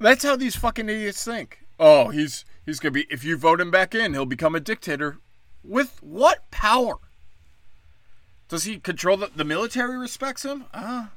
that's 0.00 0.24
how 0.24 0.34
these 0.34 0.56
fucking 0.56 0.88
idiots 0.88 1.22
think. 1.22 1.60
Oh, 1.78 2.08
he's 2.08 2.44
he's 2.64 2.80
gonna 2.80 2.92
be 2.92 3.06
if 3.10 3.22
you 3.22 3.36
vote 3.36 3.60
him 3.60 3.70
back 3.70 3.94
in, 3.94 4.14
he'll 4.14 4.26
become 4.26 4.56
a 4.56 4.60
dictator. 4.60 5.18
With 5.62 6.02
what 6.02 6.50
power? 6.50 6.96
Does 8.48 8.64
he 8.64 8.78
control 8.78 9.16
the, 9.18 9.30
the 9.34 9.44
military 9.44 9.96
respects 9.96 10.44
him? 10.44 10.64
Uh 10.72 11.08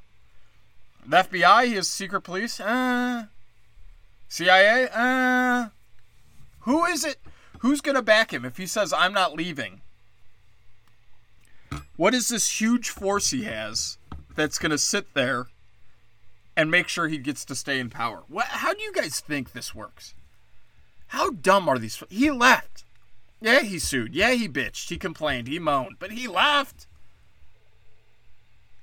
the 1.08 1.18
FBI, 1.18 1.70
his 1.70 1.88
secret 1.88 2.22
police? 2.22 2.60
Uh 2.60 3.26
CIA? 4.28 4.90
Uh 4.94 5.70
who 6.62 6.86
is 6.86 7.06
it? 7.06 7.18
Who's 7.60 7.80
gonna 7.80 8.02
back 8.02 8.34
him 8.34 8.44
if 8.44 8.58
he 8.58 8.68
says 8.68 8.92
I'm 8.92 9.14
not 9.14 9.36
leaving? 9.36 9.82
What 11.96 12.14
is 12.14 12.28
this 12.28 12.60
huge 12.60 12.90
force 12.90 13.30
he 13.30 13.44
has 13.44 13.98
that's 14.36 14.60
gonna 14.60 14.78
sit 14.78 15.14
there 15.14 15.48
and 16.60 16.70
make 16.70 16.90
sure 16.90 17.08
he 17.08 17.18
gets 17.18 17.46
to 17.46 17.56
stay 17.56 17.80
in 17.80 17.90
power. 17.90 18.24
What, 18.28 18.48
how 18.48 18.74
do 18.74 18.82
you 18.82 18.92
guys 18.92 19.22
think 19.22 19.54
this 19.54 19.74
works? 19.74 20.14
How 21.08 21.30
dumb 21.30 21.70
are 21.70 21.80
these? 21.80 22.04
He 22.10 22.30
left. 22.30 22.84
Yeah, 23.40 23.62
he 23.62 23.80
sued. 23.80 24.14
Yeah, 24.14 24.32
he 24.32 24.50
bitched. 24.50 24.90
He 24.90 24.98
complained. 24.98 25.48
He 25.48 25.58
moaned. 25.58 25.96
But 26.00 26.12
he 26.12 26.28
left. 26.28 26.86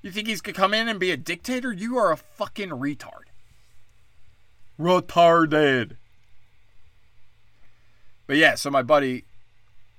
You 0.00 0.10
think 0.10 0.26
he's 0.26 0.40
gonna 0.40 0.54
come 0.54 0.72
in 0.72 0.88
and 0.88 0.98
be 0.98 1.10
a 1.10 1.18
dictator? 1.18 1.70
You 1.70 1.98
are 1.98 2.10
a 2.10 2.16
fucking 2.16 2.70
retard. 2.70 3.28
Retarded. 4.80 5.96
But 8.26 8.38
yeah, 8.38 8.54
so 8.54 8.70
my 8.70 8.82
buddy, 8.82 9.24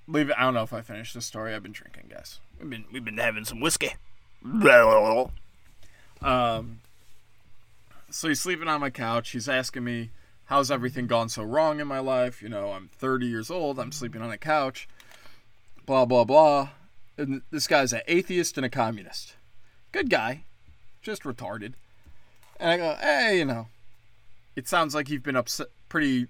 leave 0.07 0.31
it. 0.31 0.35
I 0.35 0.45
don't 0.45 0.55
know 0.55 0.63
if 0.63 0.73
I 0.73 0.81
finished 0.81 1.13
the 1.13 1.21
story. 1.21 1.53
I've 1.53 1.61
been 1.61 1.73
drinking, 1.73 2.05
guys. 2.09 2.39
We've 2.59 2.71
been 2.71 2.85
we've 2.91 3.05
been 3.05 3.19
having 3.19 3.45
some 3.45 3.59
whiskey. 3.59 3.93
Um, 6.23 6.79
so 8.09 8.27
he's 8.27 8.39
sleeping 8.39 8.67
on 8.67 8.81
my 8.81 8.89
couch. 8.89 9.31
He's 9.31 9.49
asking 9.49 9.83
me, 9.83 10.11
How's 10.45 10.71
everything 10.71 11.07
gone 11.07 11.27
so 11.27 11.43
wrong 11.43 11.81
in 11.81 11.87
my 11.87 11.99
life? 11.99 12.41
You 12.41 12.47
know, 12.47 12.71
I'm 12.71 12.89
30 12.93 13.25
years 13.25 13.51
old. 13.51 13.77
I'm 13.79 13.91
sleeping 13.91 14.21
on 14.21 14.31
a 14.31 14.37
couch. 14.37 14.87
Blah, 15.85 16.05
blah, 16.05 16.23
blah. 16.23 16.69
And 17.17 17.41
this 17.51 17.67
guy's 17.67 17.91
an 17.91 18.01
atheist 18.07 18.55
and 18.57 18.65
a 18.65 18.69
communist. 18.69 19.35
Good 19.91 20.09
guy. 20.09 20.45
Just 21.01 21.23
retarded. 21.23 21.73
And 22.59 22.71
I 22.71 22.77
go, 22.77 22.95
Hey, 22.99 23.39
you 23.39 23.45
know, 23.45 23.67
it 24.55 24.67
sounds 24.67 24.95
like 24.95 25.09
you've 25.09 25.23
been 25.23 25.35
upset 25.35 25.67
pretty. 25.89 26.27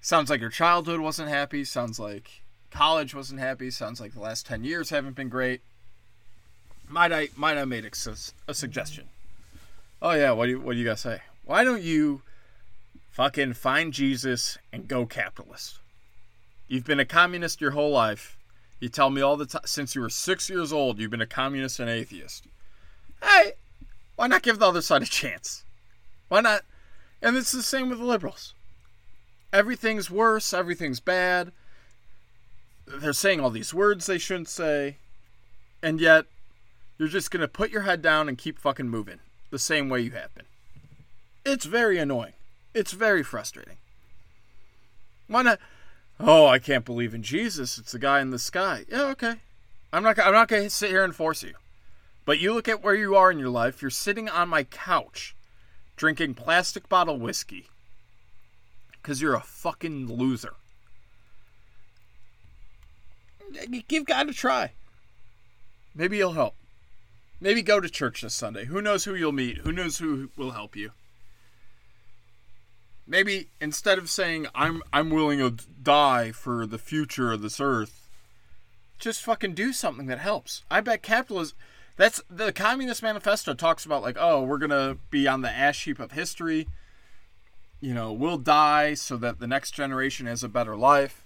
Sounds 0.00 0.30
like 0.30 0.40
your 0.40 0.50
childhood 0.50 1.00
wasn't 1.00 1.28
happy. 1.28 1.64
Sounds 1.64 1.98
like 1.98 2.42
college 2.70 3.14
wasn't 3.14 3.40
happy. 3.40 3.70
Sounds 3.70 4.00
like 4.00 4.14
the 4.14 4.20
last 4.20 4.46
10 4.46 4.64
years 4.64 4.90
haven't 4.90 5.16
been 5.16 5.28
great. 5.28 5.62
Might 6.88 7.12
I 7.12 7.28
might 7.36 7.56
I 7.56 7.64
made 7.64 7.84
a, 7.84 7.90
a 8.48 8.54
suggestion? 8.54 9.08
Oh 10.04 10.14
yeah, 10.14 10.32
what 10.32 10.46
do 10.46 10.50
you 10.50 10.60
what 10.60 10.72
do 10.72 10.80
you 10.80 10.84
guys 10.84 11.00
say? 11.00 11.20
Why 11.44 11.62
don't 11.62 11.82
you 11.82 12.22
fucking 13.12 13.54
find 13.54 13.92
Jesus 13.92 14.58
and 14.72 14.88
go 14.88 15.06
capitalist? 15.06 15.78
You've 16.66 16.84
been 16.84 16.98
a 16.98 17.04
communist 17.04 17.60
your 17.60 17.70
whole 17.70 17.92
life. 17.92 18.36
You 18.80 18.88
tell 18.88 19.10
me 19.10 19.22
all 19.22 19.36
the 19.36 19.46
time 19.46 19.62
since 19.64 19.94
you 19.94 20.00
were 20.00 20.10
six 20.10 20.50
years 20.50 20.72
old 20.72 20.98
you've 20.98 21.12
been 21.12 21.20
a 21.20 21.26
communist 21.26 21.78
and 21.78 21.88
atheist. 21.88 22.48
Hey, 23.22 23.52
why 24.16 24.26
not 24.26 24.42
give 24.42 24.58
the 24.58 24.66
other 24.66 24.82
side 24.82 25.02
a 25.02 25.06
chance? 25.06 25.62
Why 26.28 26.40
not? 26.40 26.62
And 27.22 27.36
it's 27.36 27.52
the 27.52 27.62
same 27.62 27.88
with 27.88 28.00
the 28.00 28.04
liberals. 28.04 28.54
Everything's 29.52 30.10
worse, 30.10 30.52
everything's 30.52 30.98
bad. 30.98 31.52
They're 32.88 33.12
saying 33.12 33.38
all 33.38 33.50
these 33.50 33.72
words 33.72 34.06
they 34.06 34.18
shouldn't 34.18 34.48
say. 34.48 34.96
And 35.80 36.00
yet, 36.00 36.24
you're 36.98 37.06
just 37.06 37.30
to 37.30 37.46
put 37.46 37.70
your 37.70 37.82
head 37.82 38.02
down 38.02 38.28
and 38.28 38.36
keep 38.36 38.58
fucking 38.58 38.88
moving 38.88 39.20
the 39.52 39.58
same 39.58 39.88
way 39.90 40.00
you 40.00 40.10
have 40.12 40.34
been. 40.34 40.46
It's 41.44 41.66
very 41.66 41.98
annoying. 41.98 42.32
It's 42.74 42.92
very 42.92 43.22
frustrating. 43.22 43.76
Why 45.28 45.42
not? 45.42 45.60
Oh, 46.18 46.46
I 46.46 46.58
can't 46.58 46.86
believe 46.86 47.14
in 47.14 47.22
Jesus. 47.22 47.78
It's 47.78 47.92
the 47.92 47.98
guy 47.98 48.20
in 48.20 48.30
the 48.30 48.38
sky. 48.38 48.86
Yeah, 48.88 49.04
okay. 49.10 49.34
I'm 49.92 50.02
not. 50.02 50.18
I'm 50.18 50.32
not 50.32 50.48
to 50.48 50.70
sit 50.70 50.90
here 50.90 51.04
and 51.04 51.14
force 51.14 51.42
you. 51.42 51.52
But 52.24 52.40
you 52.40 52.54
look 52.54 52.68
at 52.68 52.82
where 52.82 52.94
you 52.94 53.14
are 53.14 53.30
in 53.30 53.38
your 53.38 53.50
life. 53.50 53.82
You're 53.82 53.90
sitting 53.90 54.28
on 54.28 54.48
my 54.48 54.64
couch, 54.64 55.36
drinking 55.96 56.34
plastic 56.34 56.88
bottle 56.88 57.18
whiskey. 57.18 57.68
Because 58.92 59.20
you're 59.20 59.34
a 59.34 59.40
fucking 59.40 60.06
loser. 60.06 60.54
Give 63.86 64.06
God 64.06 64.30
a 64.30 64.32
try. 64.32 64.72
Maybe 65.94 66.16
he'll 66.16 66.32
help. 66.32 66.54
Maybe 67.42 67.60
go 67.60 67.80
to 67.80 67.90
church 67.90 68.20
this 68.20 68.34
Sunday. 68.34 68.66
Who 68.66 68.80
knows 68.80 69.02
who 69.02 69.16
you'll 69.16 69.32
meet? 69.32 69.58
Who 69.58 69.72
knows 69.72 69.98
who 69.98 70.30
will 70.36 70.52
help 70.52 70.76
you? 70.76 70.92
Maybe 73.04 73.48
instead 73.60 73.98
of 73.98 74.08
saying 74.08 74.46
I'm 74.54 74.80
I'm 74.92 75.10
willing 75.10 75.40
to 75.40 75.50
die 75.82 76.30
for 76.30 76.68
the 76.68 76.78
future 76.78 77.32
of 77.32 77.42
this 77.42 77.58
earth, 77.58 78.08
just 79.00 79.24
fucking 79.24 79.54
do 79.54 79.72
something 79.72 80.06
that 80.06 80.20
helps. 80.20 80.62
I 80.70 80.82
bet 80.82 81.02
capitalism 81.02 81.56
that's 81.96 82.22
the 82.30 82.52
Communist 82.52 83.02
Manifesto 83.02 83.54
talks 83.54 83.84
about 83.84 84.02
like, 84.02 84.16
oh, 84.20 84.44
we're 84.44 84.58
gonna 84.58 84.98
be 85.10 85.26
on 85.26 85.42
the 85.42 85.50
ash 85.50 85.84
heap 85.84 85.98
of 85.98 86.12
history. 86.12 86.68
You 87.80 87.92
know, 87.92 88.12
we'll 88.12 88.38
die 88.38 88.94
so 88.94 89.16
that 89.16 89.40
the 89.40 89.48
next 89.48 89.72
generation 89.72 90.26
has 90.26 90.44
a 90.44 90.48
better 90.48 90.76
life. 90.76 91.24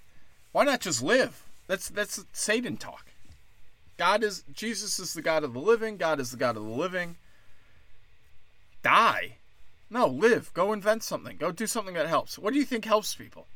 Why 0.52 0.64
not 0.64 0.80
just 0.80 1.02
live? 1.02 1.44
That's 1.66 1.90
that's 1.90 2.24
Satan 2.32 2.78
talk. 2.78 3.10
God 3.96 4.22
is 4.22 4.44
Jesus 4.52 4.98
is 4.98 5.14
the 5.14 5.22
God 5.22 5.44
of 5.44 5.54
the 5.54 5.60
living. 5.60 5.96
God 5.96 6.20
is 6.20 6.30
the 6.30 6.36
God 6.36 6.56
of 6.56 6.64
the 6.64 6.70
living. 6.70 7.16
Die. 8.82 9.36
No, 9.88 10.06
live. 10.06 10.52
Go 10.52 10.72
invent 10.72 11.02
something. 11.02 11.36
Go 11.36 11.52
do 11.52 11.66
something 11.66 11.94
that 11.94 12.08
helps. 12.08 12.38
What 12.38 12.52
do 12.52 12.58
you 12.58 12.64
think 12.64 12.84
helps 12.84 13.14
people? 13.14 13.46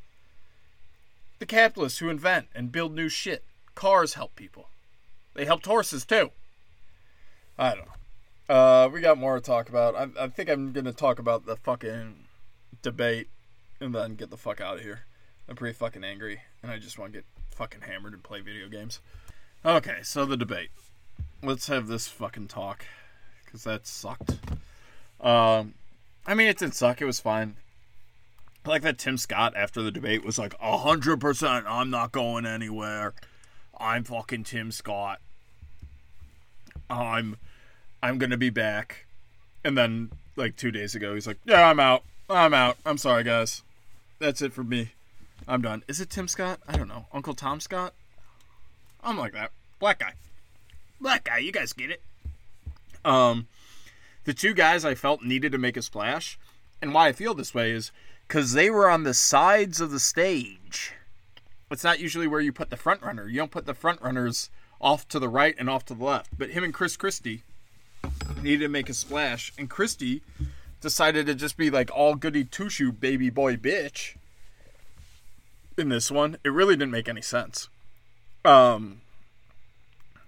The 1.39 1.45
capitalists 1.45 1.99
who 1.99 2.09
invent 2.09 2.47
and 2.55 2.71
build 2.71 2.95
new 2.95 3.09
shit. 3.09 3.43
Cars 3.75 4.15
help 4.15 4.35
people. 4.35 4.67
They 5.33 5.45
helped 5.45 5.65
horses 5.65 6.05
too. 6.05 6.31
I 7.57 7.75
don't 7.75 7.85
know. 7.85 8.55
Uh, 8.55 8.89
we 8.89 8.99
got 9.01 9.17
more 9.17 9.35
to 9.35 9.41
talk 9.41 9.69
about. 9.69 9.95
I, 9.95 10.25
I 10.25 10.27
think 10.27 10.49
I'm 10.49 10.73
gonna 10.73 10.91
talk 10.91 11.19
about 11.19 11.45
the 11.45 11.55
fucking 11.55 12.25
debate, 12.81 13.29
and 13.79 13.95
then 13.95 14.15
get 14.15 14.29
the 14.29 14.37
fuck 14.37 14.59
out 14.59 14.77
of 14.77 14.83
here. 14.83 15.01
I'm 15.47 15.55
pretty 15.55 15.75
fucking 15.77 16.03
angry, 16.03 16.41
and 16.61 16.71
I 16.71 16.77
just 16.77 16.97
want 16.97 17.13
to 17.13 17.19
get 17.19 17.25
fucking 17.51 17.81
hammered 17.81 18.13
and 18.13 18.23
play 18.23 18.41
video 18.41 18.67
games. 18.67 18.99
Okay, 19.65 19.99
so 20.01 20.25
the 20.25 20.37
debate. 20.37 20.69
Let's 21.43 21.67
have 21.67 21.87
this 21.87 22.07
fucking 22.07 22.47
talk, 22.47 22.85
because 23.45 23.63
that 23.63 23.85
sucked. 23.85 24.37
Um, 25.19 25.75
I 26.25 26.33
mean, 26.33 26.47
it 26.47 26.57
didn't 26.57 26.75
suck. 26.75 27.01
It 27.01 27.05
was 27.05 27.19
fine. 27.19 27.55
Like 28.65 28.81
that 28.83 28.97
Tim 28.97 29.17
Scott 29.17 29.53
after 29.55 29.81
the 29.81 29.91
debate 29.91 30.23
was 30.23 30.37
like, 30.37 30.55
hundred 30.59 31.19
percent, 31.19 31.65
I'm 31.67 31.89
not 31.89 32.11
going 32.11 32.45
anywhere. 32.45 33.13
I'm 33.79 34.03
fucking 34.03 34.43
Tim 34.43 34.71
Scott. 34.71 35.19
I'm 36.89 37.37
I'm 38.03 38.19
gonna 38.19 38.37
be 38.37 38.51
back. 38.51 39.05
And 39.63 39.75
then 39.77 40.11
like 40.35 40.55
two 40.57 40.71
days 40.71 40.93
ago 40.93 41.15
he's 41.15 41.25
like, 41.25 41.39
Yeah, 41.45 41.67
I'm 41.67 41.79
out. 41.79 42.03
I'm 42.29 42.53
out. 42.53 42.77
I'm 42.85 42.99
sorry 42.99 43.23
guys. 43.23 43.63
That's 44.19 44.43
it 44.43 44.53
for 44.53 44.63
me. 44.63 44.91
I'm 45.47 45.63
done. 45.63 45.83
Is 45.87 45.99
it 45.99 46.11
Tim 46.11 46.27
Scott? 46.27 46.59
I 46.67 46.77
don't 46.77 46.87
know. 46.87 47.07
Uncle 47.11 47.33
Tom 47.33 47.59
Scott? 47.59 47.93
I'm 49.03 49.17
like 49.17 49.33
that. 49.33 49.51
Black 49.79 49.99
guy. 49.99 50.13
Black 50.99 51.23
guy, 51.23 51.39
you 51.39 51.51
guys 51.51 51.73
get 51.73 51.89
it. 51.89 52.01
Um 53.03 53.47
the 54.23 54.33
two 54.33 54.53
guys 54.53 54.85
I 54.85 54.93
felt 54.93 55.23
needed 55.23 55.51
to 55.51 55.57
make 55.57 55.75
a 55.77 55.81
splash, 55.81 56.37
and 56.81 56.93
why 56.93 57.07
I 57.07 57.11
feel 57.11 57.33
this 57.33 57.55
way 57.55 57.71
is 57.71 57.91
because 58.27 58.53
they 58.53 58.69
were 58.69 58.89
on 58.89 59.03
the 59.03 59.15
sides 59.15 59.81
of 59.81 59.89
the 59.91 59.99
stage. 59.99 60.93
It's 61.71 61.83
not 61.83 61.99
usually 61.99 62.27
where 62.27 62.41
you 62.41 62.51
put 62.51 62.69
the 62.69 62.77
front 62.77 63.01
runner. 63.01 63.27
You 63.27 63.37
don't 63.37 63.51
put 63.51 63.65
the 63.65 63.73
front 63.73 64.01
runners 64.01 64.49
off 64.79 65.07
to 65.07 65.19
the 65.19 65.29
right 65.29 65.55
and 65.57 65.69
off 65.69 65.85
to 65.85 65.93
the 65.93 66.03
left. 66.03 66.37
But 66.37 66.51
him 66.51 66.63
and 66.63 66.73
Chris 66.73 66.97
Christie 66.97 67.43
needed 68.41 68.65
to 68.65 68.69
make 68.69 68.89
a 68.89 68.93
splash, 68.93 69.53
and 69.57 69.69
Christie 69.69 70.21
decided 70.81 71.25
to 71.25 71.35
just 71.35 71.57
be 71.57 71.69
like 71.69 71.89
all 71.91 72.15
goody 72.15 72.43
two 72.43 72.69
shoe 72.69 72.91
baby 72.91 73.29
boy 73.29 73.55
bitch 73.55 74.15
in 75.77 75.89
this 75.89 76.11
one. 76.11 76.37
It 76.43 76.49
really 76.49 76.75
didn't 76.75 76.91
make 76.91 77.09
any 77.09 77.21
sense. 77.21 77.69
Um, 78.43 79.01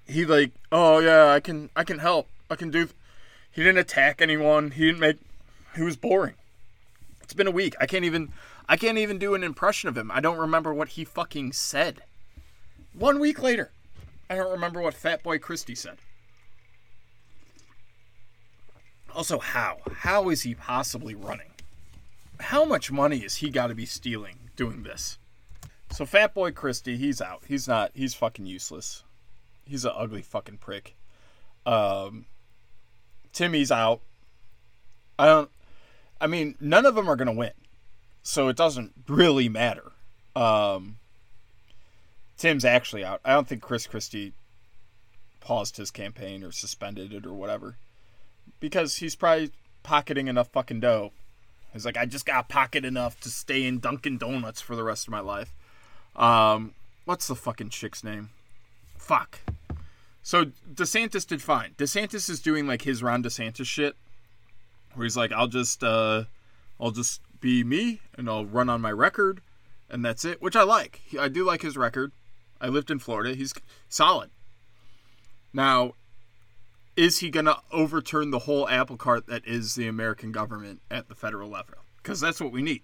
he 0.05 0.25
like, 0.25 0.51
oh 0.71 0.99
yeah, 0.99 1.31
I 1.31 1.39
can, 1.39 1.69
I 1.75 1.83
can 1.83 1.99
help, 1.99 2.27
I 2.49 2.55
can 2.55 2.71
do. 2.71 2.89
He 3.51 3.63
didn't 3.63 3.79
attack 3.79 4.21
anyone. 4.21 4.71
He 4.71 4.85
didn't 4.85 4.99
make. 4.99 5.17
He 5.75 5.83
was 5.83 5.95
boring. 5.95 6.33
It's 7.21 7.33
been 7.33 7.47
a 7.47 7.51
week. 7.51 7.75
I 7.79 7.85
can't 7.85 8.03
even 8.03 8.31
I 8.67 8.77
can't 8.77 8.97
even 8.97 9.19
do 9.19 9.35
an 9.35 9.43
impression 9.43 9.89
of 9.89 9.97
him. 9.97 10.09
I 10.11 10.19
don't 10.19 10.37
remember 10.37 10.73
what 10.73 10.89
he 10.89 11.05
fucking 11.05 11.53
said. 11.53 12.03
One 12.93 13.19
week 13.19 13.41
later, 13.41 13.71
I 14.29 14.35
don't 14.35 14.51
remember 14.51 14.81
what 14.81 14.93
Fat 14.93 15.21
Boy 15.21 15.37
Christie 15.37 15.75
said. 15.75 15.97
Also, 19.13 19.39
how? 19.39 19.79
How 19.99 20.29
is 20.29 20.41
he 20.41 20.55
possibly 20.55 21.13
running? 21.13 21.51
How 22.39 22.65
much 22.65 22.91
money 22.91 23.19
has 23.19 23.35
he 23.35 23.49
got 23.49 23.67
to 23.67 23.75
be 23.75 23.85
stealing 23.85 24.49
doing 24.55 24.83
this? 24.83 25.17
So, 25.93 26.07
Fat 26.07 26.33
Boy 26.33 26.51
Christie, 26.51 26.97
he's 26.97 27.21
out. 27.21 27.43
He's 27.47 27.67
not. 27.67 27.91
He's 27.93 28.15
fucking 28.15 28.47
useless. 28.47 29.03
He's 29.63 29.85
an 29.85 29.91
ugly 29.95 30.23
fucking 30.23 30.57
prick. 30.57 30.95
Um, 31.67 32.25
Timmy's 33.31 33.71
out. 33.71 34.01
I 35.19 35.27
don't. 35.27 35.51
I 36.19 36.25
mean, 36.25 36.55
none 36.59 36.87
of 36.87 36.95
them 36.95 37.07
are 37.07 37.15
to 37.15 37.31
win. 37.31 37.51
So 38.23 38.47
it 38.47 38.55
doesn't 38.55 38.93
really 39.07 39.49
matter. 39.49 39.91
Um, 40.35 40.97
Tim's 42.37 42.65
actually 42.65 43.05
out. 43.05 43.21
I 43.23 43.33
don't 43.33 43.47
think 43.47 43.61
Chris 43.61 43.85
Christie 43.85 44.33
paused 45.41 45.77
his 45.77 45.91
campaign 45.91 46.43
or 46.43 46.51
suspended 46.51 47.13
it 47.13 47.27
or 47.27 47.33
whatever. 47.33 47.77
Because 48.59 48.95
he's 48.95 49.15
probably 49.15 49.51
pocketing 49.83 50.27
enough 50.27 50.51
fucking 50.51 50.79
dough. 50.79 51.11
He's 51.71 51.85
like, 51.85 51.97
I 51.97 52.07
just 52.07 52.25
got 52.25 52.49
pocket 52.49 52.83
enough 52.83 53.19
to 53.21 53.29
stay 53.29 53.67
in 53.67 53.77
Dunkin' 53.77 54.17
Donuts 54.17 54.59
for 54.59 54.75
the 54.75 54.83
rest 54.83 55.07
of 55.07 55.11
my 55.11 55.19
life. 55.19 55.53
Um, 56.15 56.73
what's 57.05 57.27
the 57.27 57.35
fucking 57.35 57.69
chick's 57.69 58.03
name? 58.03 58.29
Fuck. 58.97 59.39
So 60.21 60.45
DeSantis 60.73 61.27
did 61.27 61.41
fine. 61.41 61.73
DeSantis 61.77 62.29
is 62.29 62.39
doing 62.39 62.65
like 62.67 62.83
his 62.83 63.03
Ron 63.03 63.23
DeSantis 63.23 63.65
shit 63.65 63.95
where 64.93 65.03
he's 65.03 65.17
like, 65.17 65.31
I'll 65.31 65.47
just 65.47 65.83
uh, 65.83 66.23
I'll 66.79 66.91
just 66.91 67.21
be 67.39 67.63
me 67.63 67.99
and 68.17 68.29
I'll 68.29 68.45
run 68.45 68.69
on 68.69 68.81
my 68.81 68.91
record, 68.91 69.41
and 69.89 70.03
that's 70.03 70.23
it. 70.23 70.41
Which 70.41 70.55
I 70.55 70.63
like. 70.63 71.01
I 71.19 71.27
do 71.27 71.43
like 71.43 71.61
his 71.61 71.75
record. 71.75 72.11
I 72.61 72.67
lived 72.67 72.89
in 72.89 72.99
Florida. 72.99 73.35
He's 73.35 73.53
solid. 73.89 74.29
Now, 75.51 75.93
is 76.95 77.19
he 77.19 77.29
going 77.29 77.45
to 77.45 77.57
overturn 77.71 78.31
the 78.31 78.39
whole 78.39 78.67
apple 78.69 78.97
cart 78.97 79.27
that 79.27 79.45
is 79.45 79.75
the 79.75 79.87
American 79.87 80.31
government 80.31 80.81
at 80.89 81.09
the 81.09 81.15
federal 81.15 81.49
level? 81.49 81.75
Because 81.97 82.21
that's 82.21 82.39
what 82.39 82.51
we 82.51 82.61
need. 82.61 82.81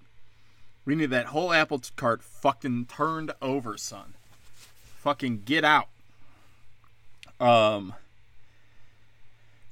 We 0.89 0.95
need 0.95 1.11
that 1.11 1.27
whole 1.27 1.53
apple 1.53 1.83
cart 1.95 2.23
fucking 2.23 2.87
turned 2.87 3.31
over, 3.43 3.77
son. 3.77 4.15
Fucking 4.97 5.43
get 5.45 5.63
out. 5.63 5.87
Um. 7.39 7.93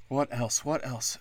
What 0.09 0.27
else? 0.31 0.63
What 0.63 0.85
else? 0.85 1.17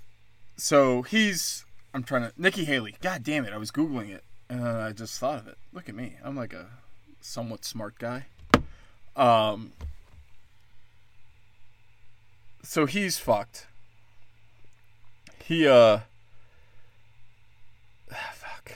so 0.58 1.00
he's 1.00 1.64
I'm 1.94 2.02
trying 2.02 2.24
to 2.24 2.32
Nikki 2.36 2.66
Haley. 2.66 2.96
God 3.00 3.24
damn 3.24 3.46
it! 3.46 3.54
I 3.54 3.56
was 3.56 3.70
googling 3.70 4.10
it 4.10 4.22
and 4.50 4.68
I 4.68 4.92
just 4.92 5.18
thought 5.18 5.38
of 5.38 5.48
it. 5.48 5.56
Look 5.72 5.88
at 5.88 5.94
me. 5.94 6.16
I'm 6.22 6.36
like 6.36 6.52
a 6.52 6.66
somewhat 7.22 7.64
smart 7.64 7.98
guy. 7.98 8.26
Um. 9.16 9.72
So 12.62 12.84
he's 12.84 13.16
fucked. 13.16 13.66
He 15.42 15.66
uh. 15.66 16.00
fuck. 18.10 18.72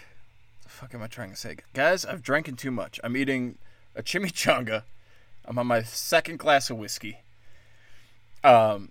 The 0.62 0.68
fuck 0.80 0.94
am 0.94 1.02
I 1.02 1.08
trying 1.08 1.28
to 1.28 1.36
say, 1.36 1.56
guys? 1.74 2.06
I've 2.06 2.22
drinking 2.22 2.56
too 2.56 2.70
much. 2.70 2.98
I'm 3.04 3.14
eating 3.14 3.58
a 3.94 4.02
chimichanga. 4.02 4.84
I'm 5.44 5.58
on 5.58 5.66
my 5.66 5.82
second 5.82 6.38
glass 6.38 6.70
of 6.70 6.78
whiskey. 6.78 7.18
Um, 8.42 8.90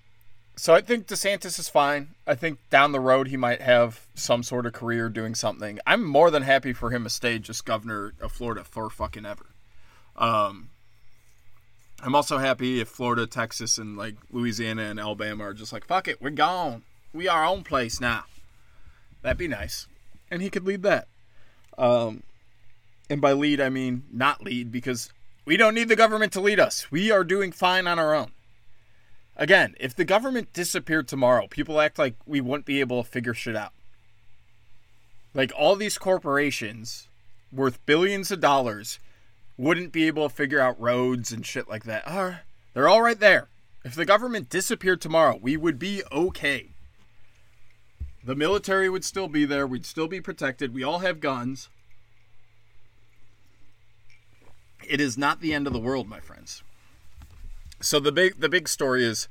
so 0.55 0.75
I 0.75 0.81
think 0.81 1.07
DeSantis 1.07 1.57
is 1.57 1.67
fine. 1.67 2.09
I 2.27 2.35
think 2.35 2.59
down 2.69 2.91
the 2.91 2.99
road 2.99 3.29
he 3.29 3.37
might 3.37 3.61
have 3.61 4.05
some 4.13 4.43
sort 4.43 4.67
of 4.67 4.73
career 4.73 5.09
doing 5.09 5.33
something. 5.33 5.79
I'm 5.87 6.03
more 6.03 6.29
than 6.29 6.43
happy 6.43 6.73
for 6.73 6.91
him 6.91 7.03
to 7.05 7.09
stay 7.09 7.39
just 7.39 7.65
governor 7.65 8.13
of 8.21 8.31
Florida 8.31 8.63
for 8.63 8.91
fucking 8.91 9.25
ever. 9.25 9.47
Um, 10.15 10.69
I'm 12.03 12.13
also 12.13 12.37
happy 12.37 12.79
if 12.79 12.87
Florida, 12.87 13.25
Texas, 13.25 13.79
and 13.79 13.97
like 13.97 14.15
Louisiana 14.31 14.83
and 14.83 14.99
Alabama 14.99 15.45
are 15.45 15.53
just 15.55 15.73
like, 15.73 15.85
fuck 15.85 16.07
it, 16.07 16.21
we're 16.21 16.29
gone. 16.29 16.83
We 17.13 17.27
our 17.27 17.43
own 17.43 17.63
place 17.63 17.99
now. 17.99 18.25
That'd 19.23 19.39
be 19.39 19.47
nice. 19.47 19.87
And 20.29 20.43
he 20.43 20.51
could 20.51 20.67
lead 20.67 20.83
that. 20.83 21.07
Um, 21.77 22.23
and 23.09 23.21
by 23.21 23.33
lead, 23.33 23.59
I 23.61 23.69
mean 23.69 24.03
not 24.11 24.43
lead 24.43 24.71
because 24.71 25.11
we 25.45 25.57
don't 25.57 25.73
need 25.73 25.89
the 25.89 25.95
government 25.95 26.33
to 26.33 26.41
lead 26.41 26.59
us. 26.59 26.91
We 26.91 27.11
are 27.11 27.23
doing 27.23 27.51
fine 27.51 27.87
on 27.87 27.97
our 27.97 28.13
own. 28.13 28.31
Again, 29.35 29.75
if 29.79 29.95
the 29.95 30.05
government 30.05 30.51
disappeared 30.53 31.07
tomorrow, 31.07 31.47
people 31.47 31.79
act 31.79 31.97
like 31.97 32.15
we 32.25 32.41
wouldn't 32.41 32.65
be 32.65 32.81
able 32.81 33.01
to 33.01 33.09
figure 33.09 33.33
shit 33.33 33.55
out. 33.55 33.71
Like 35.33 35.51
all 35.57 35.75
these 35.75 35.97
corporations 35.97 37.07
worth 37.51 37.83
billions 37.85 38.31
of 38.31 38.41
dollars 38.41 38.99
wouldn't 39.57 39.91
be 39.91 40.07
able 40.07 40.27
to 40.27 40.35
figure 40.35 40.59
out 40.59 40.79
roads 40.79 41.31
and 41.31 41.45
shit 41.45 41.69
like 41.69 41.85
that. 41.85 42.03
Uh, 42.05 42.33
they're 42.73 42.89
all 42.89 43.01
right 43.01 43.19
there. 43.19 43.47
If 43.83 43.95
the 43.95 44.05
government 44.05 44.49
disappeared 44.49 45.01
tomorrow, 45.01 45.39
we 45.41 45.57
would 45.57 45.79
be 45.79 46.03
okay. 46.11 46.71
The 48.23 48.35
military 48.35 48.89
would 48.89 49.05
still 49.05 49.27
be 49.27 49.45
there. 49.45 49.65
We'd 49.65 49.85
still 49.85 50.07
be 50.07 50.21
protected. 50.21 50.73
We 50.73 50.83
all 50.83 50.99
have 50.99 51.19
guns. 51.19 51.69
It 54.87 54.99
is 54.99 55.17
not 55.17 55.41
the 55.41 55.53
end 55.53 55.67
of 55.67 55.73
the 55.73 55.79
world, 55.79 56.07
my 56.07 56.19
friends 56.19 56.63
so 57.81 57.99
the 57.99 58.11
big 58.11 58.39
the 58.39 58.49
big 58.49 58.67
story 58.67 59.03
is 59.03 59.27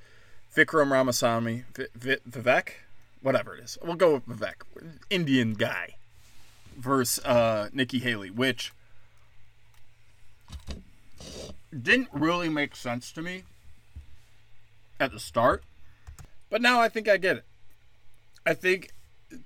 Vikram 0.54 0.90
Ramaswamy, 0.90 1.64
Vivek, 1.74 2.70
whatever 3.22 3.56
it 3.56 3.64
is. 3.64 3.78
We'll 3.82 3.96
go 3.96 4.14
with 4.14 4.26
Vivek, 4.26 4.62
Indian 5.10 5.54
guy, 5.54 5.96
versus 6.76 7.24
uh, 7.24 7.68
Nikki 7.72 7.98
Haley, 7.98 8.30
which 8.30 8.72
didn't 11.70 12.08
really 12.12 12.48
make 12.48 12.74
sense 12.74 13.12
to 13.12 13.22
me 13.22 13.44
at 14.98 15.12
the 15.12 15.20
start, 15.20 15.62
but 16.50 16.62
now 16.62 16.80
I 16.80 16.88
think 16.88 17.08
I 17.08 17.18
get 17.18 17.36
it. 17.36 17.44
I 18.48 18.54
think 18.54 18.92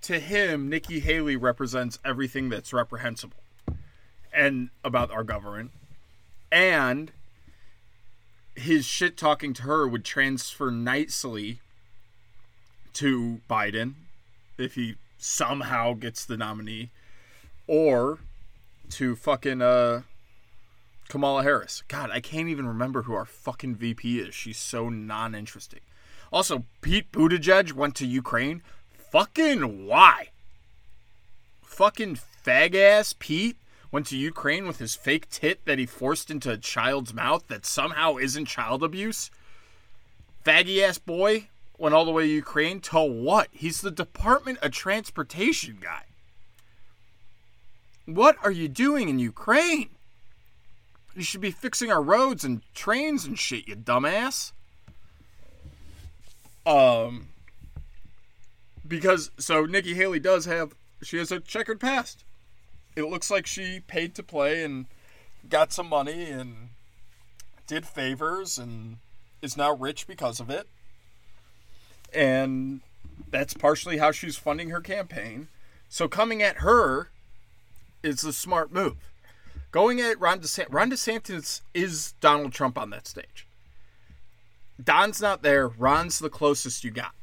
to 0.02 0.20
him, 0.20 0.68
Nikki 0.68 1.00
Haley 1.00 1.34
represents 1.34 1.98
everything 2.04 2.50
that's 2.50 2.72
reprehensible 2.72 3.38
and 4.32 4.70
about 4.84 5.10
our 5.10 5.24
government, 5.24 5.72
and 6.52 7.10
his 8.54 8.84
shit 8.84 9.16
talking 9.16 9.54
to 9.54 9.62
her 9.62 9.88
would 9.88 10.04
transfer 10.04 10.70
nicely 10.70 11.58
to 12.92 13.40
Biden 13.50 13.94
if 14.56 14.76
he 14.76 14.94
somehow 15.18 15.94
gets 15.94 16.24
the 16.24 16.36
nominee, 16.36 16.90
or 17.66 18.20
to 18.90 19.16
fucking 19.16 19.60
uh, 19.60 20.02
Kamala 21.08 21.42
Harris. 21.42 21.82
God, 21.88 22.10
I 22.12 22.20
can't 22.20 22.48
even 22.48 22.68
remember 22.68 23.02
who 23.02 23.14
our 23.14 23.26
fucking 23.26 23.74
VP 23.74 24.20
is. 24.20 24.32
She's 24.32 24.58
so 24.58 24.88
non 24.88 25.34
interesting. 25.34 25.80
Also, 26.32 26.64
Pete 26.82 27.10
Buttigieg 27.10 27.72
went 27.72 27.96
to 27.96 28.06
Ukraine. 28.06 28.62
Fucking 29.12 29.87
why? 29.87 30.31
fucking 31.62 32.18
fag 32.44 32.75
ass 32.75 33.14
Pete 33.18 33.57
went 33.90 34.07
to 34.07 34.16
Ukraine 34.16 34.66
with 34.66 34.79
his 34.79 34.94
fake 34.94 35.29
tit 35.29 35.64
that 35.64 35.79
he 35.79 35.85
forced 35.85 36.31
into 36.31 36.51
a 36.51 36.57
child's 36.57 37.12
mouth 37.12 37.46
that 37.48 37.66
somehow 37.66 38.16
isn't 38.16 38.46
child 38.46 38.83
abuse. 38.83 39.31
Faggy 40.44 40.83
ass 40.83 40.98
boy 40.98 41.48
went 41.77 41.94
all 41.94 42.05
the 42.05 42.11
way 42.11 42.27
to 42.27 42.33
Ukraine 42.33 42.81
to 42.81 43.01
what? 43.01 43.48
He's 43.53 43.81
the 43.81 43.90
Department 43.90 44.59
of 44.62 44.70
Transportation 44.70 45.79
guy. 45.81 46.05
What 48.07 48.37
are 48.42 48.51
you 48.51 48.68
doing 48.68 49.09
in 49.09 49.18
Ukraine? 49.18 49.90
You 51.14 51.22
should 51.22 51.40
be 51.40 51.51
fixing 51.51 51.90
our 51.92 52.03
roads 52.03 52.44
and 52.44 52.62
trains 52.75 53.25
and 53.25 53.38
shit, 53.38 53.68
you 53.68 53.77
dumbass. 53.77 54.53
Um, 56.64 57.29
because 58.86 59.30
so 59.38 59.64
Nikki 59.64 59.94
Haley 59.94 60.20
does 60.20 60.44
have 60.46 60.74
she 61.02 61.18
has 61.18 61.32
a 61.32 61.40
checkered 61.40 61.80
past. 61.80 62.24
It 62.94 63.04
looks 63.04 63.30
like 63.30 63.46
she 63.46 63.80
paid 63.80 64.14
to 64.16 64.22
play 64.22 64.62
and 64.62 64.86
got 65.48 65.72
some 65.72 65.88
money 65.88 66.30
and 66.30 66.68
did 67.66 67.86
favors 67.86 68.58
and 68.58 68.98
is 69.40 69.56
now 69.56 69.74
rich 69.74 70.06
because 70.06 70.40
of 70.40 70.50
it. 70.50 70.68
And 72.14 72.80
that's 73.30 73.54
partially 73.54 73.98
how 73.98 74.12
she's 74.12 74.36
funding 74.36 74.70
her 74.70 74.80
campaign. 74.80 75.48
So 75.88 76.06
coming 76.06 76.42
at 76.42 76.58
her 76.58 77.08
is 78.02 78.24
a 78.24 78.32
smart 78.32 78.72
move. 78.72 78.96
Going 79.70 80.00
at 80.00 80.20
Ron 80.20 80.40
DeSantis, 80.40 80.72
Ron 80.72 80.90
DeSantis 80.90 81.62
is 81.72 82.12
Donald 82.20 82.52
Trump 82.52 82.76
on 82.76 82.90
that 82.90 83.06
stage. 83.06 83.46
Don's 84.82 85.20
not 85.20 85.42
there. 85.42 85.68
Ron's 85.68 86.18
the 86.18 86.28
closest 86.28 86.84
you 86.84 86.90
got. 86.90 87.14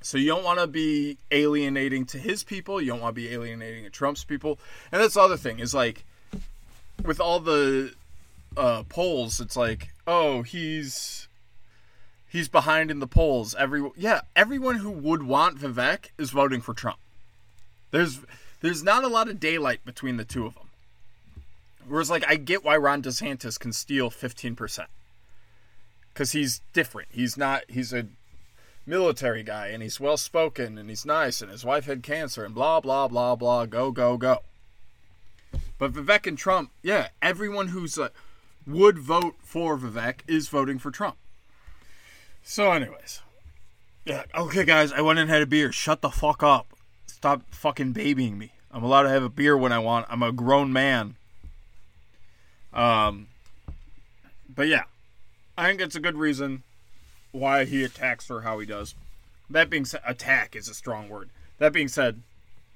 So 0.00 0.16
you 0.16 0.28
don't 0.28 0.44
want 0.44 0.60
to 0.60 0.66
be 0.66 1.18
alienating 1.30 2.06
to 2.06 2.18
his 2.18 2.44
people. 2.44 2.80
You 2.80 2.92
don't 2.92 3.00
want 3.00 3.14
to 3.14 3.20
be 3.20 3.32
alienating 3.32 3.84
to 3.84 3.90
Trump's 3.90 4.24
people. 4.24 4.58
And 4.92 5.02
that's 5.02 5.14
the 5.14 5.20
other 5.20 5.36
thing 5.36 5.58
is 5.58 5.74
like 5.74 6.04
with 7.04 7.20
all 7.20 7.40
the 7.40 7.92
uh, 8.56 8.84
polls, 8.88 9.40
it's 9.40 9.56
like, 9.56 9.90
oh, 10.06 10.42
he's 10.42 11.28
he's 12.28 12.48
behind 12.48 12.90
in 12.90 13.00
the 13.00 13.06
polls. 13.06 13.54
Every 13.58 13.90
yeah, 13.96 14.22
everyone 14.36 14.76
who 14.76 14.90
would 14.90 15.22
want 15.22 15.58
Vivek 15.58 16.10
is 16.18 16.30
voting 16.30 16.60
for 16.60 16.74
Trump. 16.74 16.98
There's 17.90 18.20
there's 18.60 18.82
not 18.82 19.04
a 19.04 19.08
lot 19.08 19.28
of 19.28 19.40
daylight 19.40 19.84
between 19.84 20.16
the 20.16 20.24
two 20.24 20.46
of 20.46 20.54
them. 20.54 20.68
Whereas 21.86 22.10
like 22.10 22.24
I 22.26 22.36
get 22.36 22.64
why 22.64 22.76
Ron 22.76 23.02
DeSantis 23.02 23.58
can 23.58 23.72
steal 23.72 24.10
15% 24.10 24.86
because 26.12 26.32
he's 26.32 26.60
different. 26.72 27.08
He's 27.12 27.36
not. 27.36 27.62
He's 27.68 27.92
a 27.92 28.06
military 28.88 29.42
guy, 29.42 29.68
and 29.68 29.82
he's 29.82 30.00
well 30.00 30.16
spoken, 30.16 30.78
and 30.78 30.88
he's 30.88 31.04
nice, 31.04 31.42
and 31.42 31.50
his 31.50 31.64
wife 31.64 31.84
had 31.84 32.02
cancer, 32.02 32.44
and 32.44 32.54
blah 32.54 32.80
blah 32.80 33.06
blah 33.06 33.36
blah. 33.36 33.66
Go 33.66 33.92
go 33.92 34.16
go. 34.16 34.40
But 35.78 35.92
Vivek 35.92 36.26
and 36.26 36.36
Trump, 36.36 36.72
yeah, 36.82 37.08
everyone 37.22 37.68
who's 37.68 37.98
uh, 37.98 38.08
would 38.66 38.98
vote 38.98 39.36
for 39.40 39.78
Vivek 39.78 40.20
is 40.26 40.48
voting 40.48 40.78
for 40.78 40.90
Trump. 40.90 41.16
So, 42.42 42.72
anyways, 42.72 43.20
yeah, 44.04 44.24
okay, 44.34 44.64
guys, 44.64 44.92
I 44.92 45.02
went 45.02 45.18
and 45.18 45.30
had 45.30 45.42
a 45.42 45.46
beer. 45.46 45.70
Shut 45.70 46.00
the 46.00 46.10
fuck 46.10 46.42
up. 46.42 46.66
Stop 47.06 47.42
fucking 47.50 47.92
babying 47.92 48.38
me. 48.38 48.52
I'm 48.70 48.82
allowed 48.82 49.02
to 49.04 49.10
have 49.10 49.22
a 49.22 49.28
beer 49.28 49.56
when 49.56 49.72
I 49.72 49.78
want. 49.78 50.06
I'm 50.08 50.22
a 50.22 50.32
grown 50.32 50.72
man. 50.72 51.16
Um, 52.72 53.28
but 54.48 54.68
yeah, 54.68 54.84
I 55.56 55.68
think 55.68 55.80
it's 55.80 55.96
a 55.96 56.00
good 56.00 56.16
reason 56.16 56.62
why 57.38 57.64
he 57.64 57.84
attacks 57.84 58.28
her 58.28 58.42
how 58.42 58.58
he 58.58 58.66
does. 58.66 58.94
That 59.50 59.70
being 59.70 59.84
said, 59.84 60.02
attack 60.06 60.54
is 60.54 60.68
a 60.68 60.74
strong 60.74 61.08
word. 61.08 61.30
That 61.58 61.72
being 61.72 61.88
said, 61.88 62.20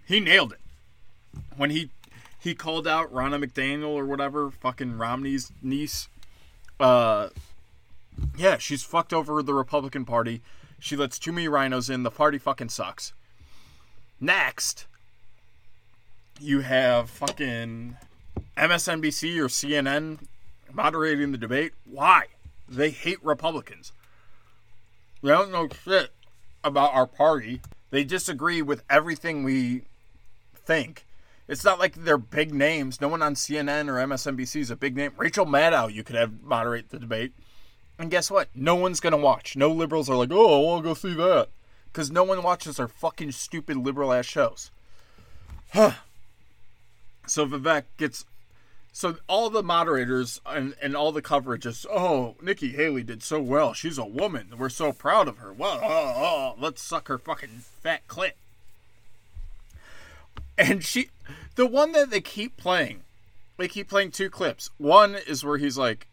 he 0.07 0.21
nailed 0.21 0.53
it 0.53 0.61
when 1.57 1.71
he 1.71 1.91
he 2.39 2.55
called 2.55 2.89
out 2.89 3.13
Ronna 3.13 3.45
McDaniel 3.45 3.91
or 3.91 4.05
whatever, 4.05 4.51
fucking 4.51 4.99
Romney's 4.99 5.53
niece. 5.63 6.09
Uh, 6.81 7.29
yeah, 8.37 8.59
she's 8.59 8.83
fucked 8.83 9.13
over 9.13 9.43
the 9.43 9.55
Republican 9.55 10.05
Party. 10.05 10.43
She 10.81 10.97
lets 10.97 11.19
too 11.21 11.31
many 11.31 11.47
RINOs 11.47 11.89
in. 11.89 12.03
The 12.03 12.11
party 12.11 12.39
fucking 12.39 12.71
sucks. 12.71 13.13
Next, 14.21 14.87
you 16.41 16.61
have 16.61 17.09
fucking 17.09 17.97
MSNBC 18.57 19.39
or 19.39 19.47
CNN 19.47 20.19
moderating 20.73 21.31
the 21.31 21.39
debate. 21.39 21.73
Why? 21.85 22.25
They 22.69 22.91
hate 22.91 23.23
Republicans. 23.25 23.93
They 25.23 25.31
don't 25.31 25.53
know 25.53 25.69
shit 25.85 26.11
about 26.65 26.95
our 26.95 27.07
party. 27.07 27.61
They 27.91 28.05
disagree 28.05 28.63
with 28.63 28.83
everything 28.91 29.45
we 29.45 29.83
think. 30.55 31.07
It's 31.49 31.65
not 31.65 31.79
like 31.79 31.95
they're 31.95 32.19
big 32.19 32.55
names. 32.55 33.01
No 33.01 33.09
one 33.09 33.23
on 33.23 33.35
CNN 33.35 33.89
or 33.89 33.95
MSNBC 33.95 34.61
is 34.61 34.71
a 34.71 34.77
big 34.77 34.97
name. 34.97 35.13
Rachel 35.17 35.47
Maddow, 35.47 35.93
you 35.93 36.03
could 36.03 36.17
have 36.17 36.43
moderate 36.43 36.91
the 36.91 36.99
debate. 36.99 37.33
And 37.99 38.11
guess 38.11 38.31
what? 38.31 38.49
No 38.55 38.75
one's 38.75 39.01
going 39.01 39.13
to 39.13 39.17
watch. 39.17 39.57
No 39.57 39.71
liberals 39.71 40.09
are 40.09 40.17
like, 40.17 40.31
oh, 40.33 40.63
I 40.63 40.65
want 40.65 40.83
to 40.83 40.89
go 40.89 40.95
see 40.95 41.15
that. 41.15 41.49
Because 41.93 42.11
no 42.11 42.25
one 42.25 42.43
watches 42.43 42.81
our 42.81 42.89
fucking 42.89 43.33
stupid 43.33 43.77
liberal 43.77 44.13
ass 44.13 44.25
shows. 44.25 44.71
Huh. 45.73 45.93
So 47.27 47.47
Vivek 47.47 47.85
gets 47.99 48.25
so 48.93 49.17
all 49.27 49.49
the 49.49 49.63
moderators 49.63 50.41
and, 50.45 50.75
and 50.83 50.95
all 50.95 51.13
the 51.13 51.23
coverage 51.23 51.65
is, 51.65 51.87
oh, 51.91 52.37
Nikki 52.43 52.69
Haley 52.73 53.03
did 53.03 53.23
so 53.23 53.41
well. 53.41 53.73
She's 53.73 53.97
a 53.97 54.05
woman. 54.05 54.55
We're 54.59 54.69
so 54.69 54.93
proud 54.93 55.29
of 55.29 55.39
her. 55.39 55.53
Well, 55.53 55.81
oh, 55.83 56.13
oh, 56.17 56.55
let's 56.59 56.83
suck 56.83 57.09
her 57.09 57.19
fucking 57.19 57.63
fat 57.83 58.07
clit. 58.07 58.33
And 60.59 60.85
she, 60.85 61.09
the 61.55 61.67
one 61.67 61.93
that 61.93 62.11
they 62.11 62.21
keep 62.21 62.59
playing, 62.59 63.03
they 63.57 63.67
keep 63.67 63.89
playing 63.89 64.11
two 64.11 64.29
clips. 64.29 64.69
One 64.77 65.17
is 65.27 65.43
where 65.43 65.57
he's 65.57 65.79
like, 65.79 66.07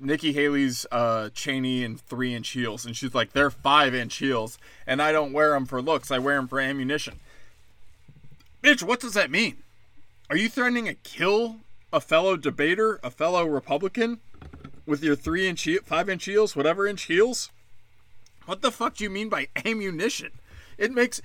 Nikki 0.00 0.32
Haley's 0.32 0.86
uh, 0.90 1.30
Cheney 1.30 1.84
in 1.84 1.96
three 1.96 2.34
inch 2.34 2.48
heels, 2.50 2.84
and 2.84 2.96
she's 2.96 3.14
like, 3.14 3.32
they're 3.32 3.50
five 3.50 3.94
inch 3.94 4.16
heels, 4.16 4.58
and 4.86 5.00
I 5.00 5.12
don't 5.12 5.32
wear 5.32 5.52
them 5.52 5.66
for 5.66 5.80
looks. 5.80 6.10
I 6.10 6.18
wear 6.18 6.36
them 6.36 6.48
for 6.48 6.60
ammunition. 6.60 7.20
Bitch, 8.62 8.82
what 8.82 9.00
does 9.00 9.14
that 9.14 9.30
mean? 9.30 9.58
Are 10.30 10.36
you 10.36 10.48
threatening 10.48 10.88
a 10.88 10.94
kill 10.94 11.56
a 11.92 12.00
fellow 12.00 12.36
debater, 12.36 13.00
a 13.02 13.10
fellow 13.10 13.44
Republican, 13.46 14.20
with 14.86 15.02
your 15.02 15.16
three 15.16 15.46
inch, 15.46 15.68
five 15.84 16.08
inch 16.08 16.24
heels, 16.24 16.56
whatever 16.56 16.86
inch 16.86 17.04
heels? 17.04 17.50
What 18.46 18.62
the 18.62 18.72
fuck 18.72 18.96
do 18.96 19.04
you 19.04 19.10
mean 19.10 19.28
by 19.28 19.48
ammunition? 19.64 20.32
It 20.78 20.92
makes 20.92 21.20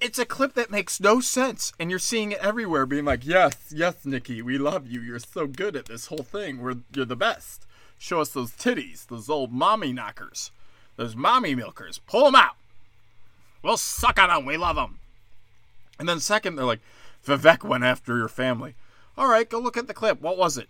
it's 0.00 0.18
a 0.18 0.26
clip 0.26 0.54
that 0.54 0.70
makes 0.70 1.00
no 1.00 1.20
sense, 1.20 1.72
and 1.78 1.88
you're 1.88 1.98
seeing 1.98 2.32
it 2.32 2.38
everywhere, 2.38 2.84
being 2.84 3.04
like, 3.04 3.24
"Yes, 3.24 3.56
yes, 3.70 4.04
Nikki, 4.04 4.42
we 4.42 4.58
love 4.58 4.86
you. 4.86 5.00
You're 5.00 5.18
so 5.18 5.46
good 5.46 5.76
at 5.76 5.86
this 5.86 6.06
whole 6.06 6.24
thing. 6.24 6.58
We're 6.58 6.76
you're 6.92 7.06
the 7.06 7.16
best. 7.16 7.66
Show 7.98 8.20
us 8.20 8.30
those 8.30 8.50
titties, 8.50 9.06
those 9.06 9.30
old 9.30 9.52
mommy 9.52 9.92
knockers, 9.92 10.50
those 10.96 11.16
mommy 11.16 11.54
milkers. 11.54 11.98
Pull 12.06 12.24
them 12.26 12.34
out. 12.34 12.56
We'll 13.62 13.78
suck 13.78 14.18
on 14.18 14.28
them. 14.28 14.44
We 14.44 14.56
love 14.56 14.76
them." 14.76 14.98
And 15.98 16.08
then 16.08 16.20
second, 16.20 16.56
they're 16.56 16.66
like, 16.66 16.82
"Vivek 17.24 17.64
went 17.64 17.84
after 17.84 18.18
your 18.18 18.28
family." 18.28 18.74
All 19.18 19.28
right, 19.28 19.48
go 19.48 19.58
look 19.58 19.76
at 19.76 19.86
the 19.86 19.94
clip. 19.94 20.20
What 20.20 20.36
was 20.36 20.58
it? 20.58 20.68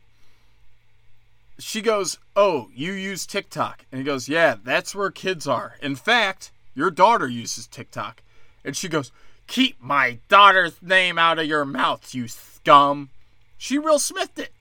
She 1.58 1.80
goes, 1.80 2.18
Oh, 2.34 2.68
you 2.74 2.92
use 2.92 3.26
TikTok. 3.26 3.86
And 3.90 3.98
he 3.98 4.04
goes, 4.04 4.28
Yeah, 4.28 4.56
that's 4.62 4.94
where 4.94 5.10
kids 5.10 5.46
are. 5.46 5.76
In 5.82 5.96
fact, 5.96 6.52
your 6.74 6.90
daughter 6.90 7.26
uses 7.26 7.66
TikTok. 7.66 8.22
And 8.64 8.76
she 8.76 8.88
goes, 8.88 9.10
Keep 9.46 9.80
my 9.80 10.18
daughter's 10.28 10.80
name 10.82 11.18
out 11.18 11.38
of 11.38 11.46
your 11.46 11.64
mouth, 11.64 12.14
you 12.14 12.28
scum. 12.28 13.10
She 13.56 13.78
Will 13.78 13.98
Smithed 13.98 14.38
it. 14.38 14.52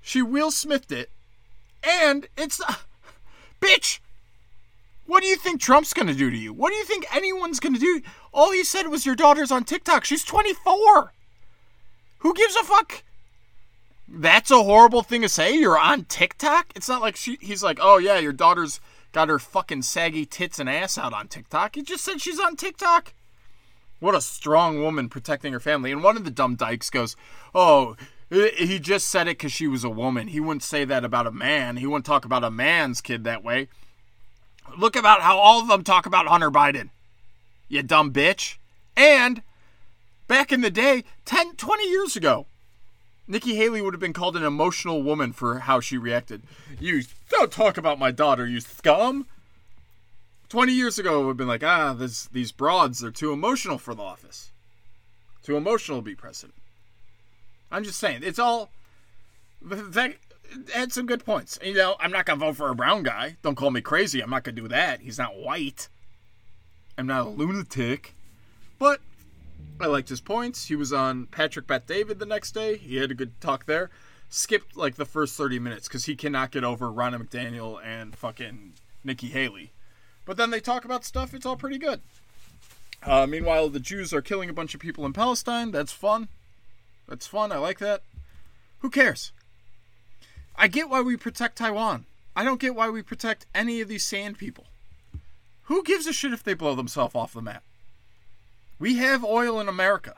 She 0.00 0.22
Will 0.22 0.50
Smithed 0.50 0.92
it. 0.92 1.10
And 1.82 2.26
it's. 2.36 2.60
Uh, 2.60 2.74
bitch! 3.60 4.00
What 5.06 5.22
do 5.22 5.28
you 5.28 5.36
think 5.36 5.60
Trump's 5.60 5.94
gonna 5.94 6.14
do 6.14 6.30
to 6.30 6.36
you? 6.36 6.52
What 6.52 6.70
do 6.70 6.76
you 6.76 6.84
think 6.84 7.06
anyone's 7.14 7.60
gonna 7.60 7.78
do? 7.78 8.02
All 8.32 8.52
he 8.52 8.64
said 8.64 8.88
was 8.88 9.06
your 9.06 9.14
daughter's 9.14 9.50
on 9.50 9.64
TikTok. 9.64 10.04
She's 10.04 10.24
24. 10.24 11.12
Who 12.18 12.34
gives 12.34 12.56
a 12.56 12.64
fuck? 12.64 13.02
That's 14.08 14.50
a 14.50 14.62
horrible 14.62 15.02
thing 15.02 15.22
to 15.22 15.28
say. 15.28 15.54
You're 15.54 15.78
on 15.78 16.04
TikTok. 16.04 16.72
It's 16.74 16.88
not 16.88 17.02
like 17.02 17.16
she. 17.16 17.38
He's 17.40 17.62
like, 17.62 17.78
oh 17.80 17.98
yeah, 17.98 18.18
your 18.18 18.32
daughter's 18.32 18.80
got 19.12 19.28
her 19.28 19.38
fucking 19.38 19.82
saggy 19.82 20.24
tits 20.24 20.58
and 20.58 20.68
ass 20.68 20.98
out 20.98 21.12
on 21.12 21.28
TikTok. 21.28 21.74
He 21.74 21.82
just 21.82 22.04
said 22.04 22.20
she's 22.20 22.40
on 22.40 22.56
TikTok. 22.56 23.14
What 24.00 24.14
a 24.14 24.20
strong 24.20 24.80
woman 24.80 25.08
protecting 25.08 25.52
her 25.52 25.60
family. 25.60 25.90
And 25.90 26.02
one 26.02 26.16
of 26.16 26.24
the 26.24 26.30
dumb 26.30 26.54
dykes 26.54 26.88
goes, 26.88 27.16
oh, 27.54 27.96
he 28.30 28.78
just 28.78 29.08
said 29.08 29.26
it 29.26 29.38
because 29.38 29.52
she 29.52 29.66
was 29.66 29.82
a 29.82 29.90
woman. 29.90 30.28
He 30.28 30.38
wouldn't 30.38 30.62
say 30.62 30.84
that 30.84 31.04
about 31.04 31.26
a 31.26 31.32
man. 31.32 31.78
He 31.78 31.86
wouldn't 31.86 32.06
talk 32.06 32.24
about 32.24 32.44
a 32.44 32.50
man's 32.50 33.00
kid 33.00 33.24
that 33.24 33.42
way. 33.42 33.68
Look 34.76 34.96
about 34.96 35.22
how 35.22 35.38
all 35.38 35.60
of 35.60 35.68
them 35.68 35.82
talk 35.82 36.06
about 36.06 36.26
Hunter 36.26 36.50
Biden. 36.50 36.90
You 37.68 37.82
dumb 37.82 38.12
bitch. 38.12 38.58
And 38.96 39.42
Back 40.28 40.52
in 40.52 40.60
the 40.60 40.70
day, 40.70 41.04
10, 41.24 41.56
20 41.56 41.88
years 41.88 42.14
ago, 42.14 42.46
Nikki 43.26 43.56
Haley 43.56 43.80
would 43.80 43.94
have 43.94 44.00
been 44.00 44.12
called 44.12 44.36
an 44.36 44.44
emotional 44.44 45.02
woman 45.02 45.32
for 45.32 45.60
how 45.60 45.80
she 45.80 45.96
reacted. 45.96 46.42
You 46.78 47.02
don't 47.30 47.50
talk 47.50 47.78
about 47.78 47.98
my 47.98 48.10
daughter, 48.10 48.46
you 48.46 48.60
scum. 48.60 49.26
20 50.50 50.72
years 50.72 50.98
ago, 50.98 51.16
it 51.16 51.24
would 51.24 51.30
have 51.30 51.36
been 51.38 51.48
like, 51.48 51.64
ah, 51.64 51.94
this, 51.94 52.26
these 52.26 52.52
broads, 52.52 53.00
they're 53.00 53.10
too 53.10 53.32
emotional 53.32 53.78
for 53.78 53.94
the 53.94 54.02
office. 54.02 54.52
too 55.42 55.56
emotional 55.56 55.98
to 55.98 56.02
be 56.02 56.14
president. 56.14 56.54
I'm 57.70 57.84
just 57.84 57.98
saying, 57.98 58.20
it's 58.22 58.38
all. 58.38 58.70
That 59.60 60.14
had 60.72 60.92
some 60.92 61.06
good 61.06 61.24
points. 61.24 61.58
You 61.62 61.74
know, 61.74 61.96
I'm 62.00 62.10
not 62.12 62.24
gonna 62.24 62.40
vote 62.40 62.56
for 62.56 62.70
a 62.70 62.74
brown 62.74 63.02
guy. 63.02 63.36
Don't 63.42 63.56
call 63.56 63.70
me 63.70 63.80
crazy. 63.80 64.22
I'm 64.22 64.30
not 64.30 64.44
gonna 64.44 64.56
do 64.56 64.68
that. 64.68 65.00
He's 65.00 65.18
not 65.18 65.36
white. 65.36 65.88
I'm 66.96 67.06
not 67.06 67.26
a 67.26 67.28
lunatic. 67.28 68.14
But 68.78 69.00
I 69.80 69.86
liked 69.86 70.08
his 70.08 70.20
points. 70.20 70.66
He 70.66 70.76
was 70.76 70.92
on 70.92 71.26
Patrick 71.26 71.66
Bet 71.66 71.86
David 71.86 72.18
the 72.18 72.26
next 72.26 72.52
day. 72.52 72.76
He 72.76 72.96
had 72.96 73.10
a 73.10 73.14
good 73.14 73.40
talk 73.40 73.66
there. 73.66 73.90
Skipped 74.28 74.76
like 74.76 74.96
the 74.96 75.04
first 75.04 75.36
30 75.36 75.58
minutes 75.58 75.88
because 75.88 76.06
he 76.06 76.16
cannot 76.16 76.50
get 76.50 76.64
over 76.64 76.86
Ronna 76.86 77.22
McDaniel 77.22 77.80
and 77.82 78.16
fucking 78.16 78.74
Nikki 79.04 79.28
Haley. 79.28 79.72
But 80.24 80.36
then 80.36 80.50
they 80.50 80.60
talk 80.60 80.84
about 80.84 81.04
stuff. 81.04 81.32
It's 81.32 81.46
all 81.46 81.56
pretty 81.56 81.78
good. 81.78 82.00
Uh, 83.02 83.26
meanwhile, 83.26 83.68
the 83.68 83.80
Jews 83.80 84.12
are 84.12 84.20
killing 84.20 84.50
a 84.50 84.54
bunch 84.54 84.74
of 84.74 84.80
people 84.80 85.06
in 85.06 85.12
Palestine. 85.12 85.70
That's 85.70 85.92
fun. 85.92 86.28
That's 87.06 87.26
fun. 87.26 87.52
I 87.52 87.58
like 87.58 87.78
that. 87.78 88.02
Who 88.80 88.90
cares? 88.90 89.32
I 90.56 90.66
get 90.66 90.90
why 90.90 91.00
we 91.00 91.16
protect 91.16 91.56
Taiwan. 91.56 92.04
I 92.34 92.44
don't 92.44 92.60
get 92.60 92.74
why 92.74 92.90
we 92.90 93.02
protect 93.02 93.46
any 93.54 93.80
of 93.80 93.88
these 93.88 94.04
sand 94.04 94.38
people. 94.38 94.64
Who 95.64 95.82
gives 95.84 96.06
a 96.06 96.12
shit 96.12 96.32
if 96.32 96.42
they 96.42 96.54
blow 96.54 96.74
themselves 96.74 97.14
off 97.14 97.32
the 97.32 97.42
map? 97.42 97.62
We 98.78 98.96
have 98.96 99.24
oil 99.24 99.60
in 99.60 99.68
America. 99.68 100.14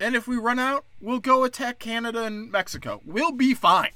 And 0.00 0.16
if 0.16 0.26
we 0.26 0.36
run 0.36 0.58
out, 0.58 0.84
we'll 1.00 1.20
go 1.20 1.44
attack 1.44 1.78
Canada 1.78 2.24
and 2.24 2.50
Mexico. 2.50 3.00
We'll 3.04 3.32
be 3.32 3.54
fine. 3.54 3.92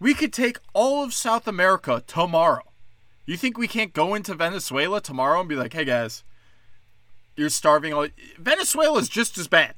We 0.00 0.14
could 0.14 0.32
take 0.32 0.58
all 0.72 1.04
of 1.04 1.14
South 1.14 1.46
America 1.46 2.02
tomorrow. 2.06 2.64
You 3.26 3.36
think 3.36 3.58
we 3.58 3.68
can't 3.68 3.92
go 3.92 4.14
into 4.14 4.34
Venezuela 4.34 5.00
tomorrow 5.00 5.40
and 5.40 5.48
be 5.48 5.54
like, 5.54 5.74
hey 5.74 5.84
guys, 5.84 6.24
you're 7.36 7.50
starving 7.50 7.92
all. 7.92 8.08
Venezuela 8.38 8.98
is 8.98 9.08
just 9.08 9.38
as 9.38 9.46
bad. 9.46 9.74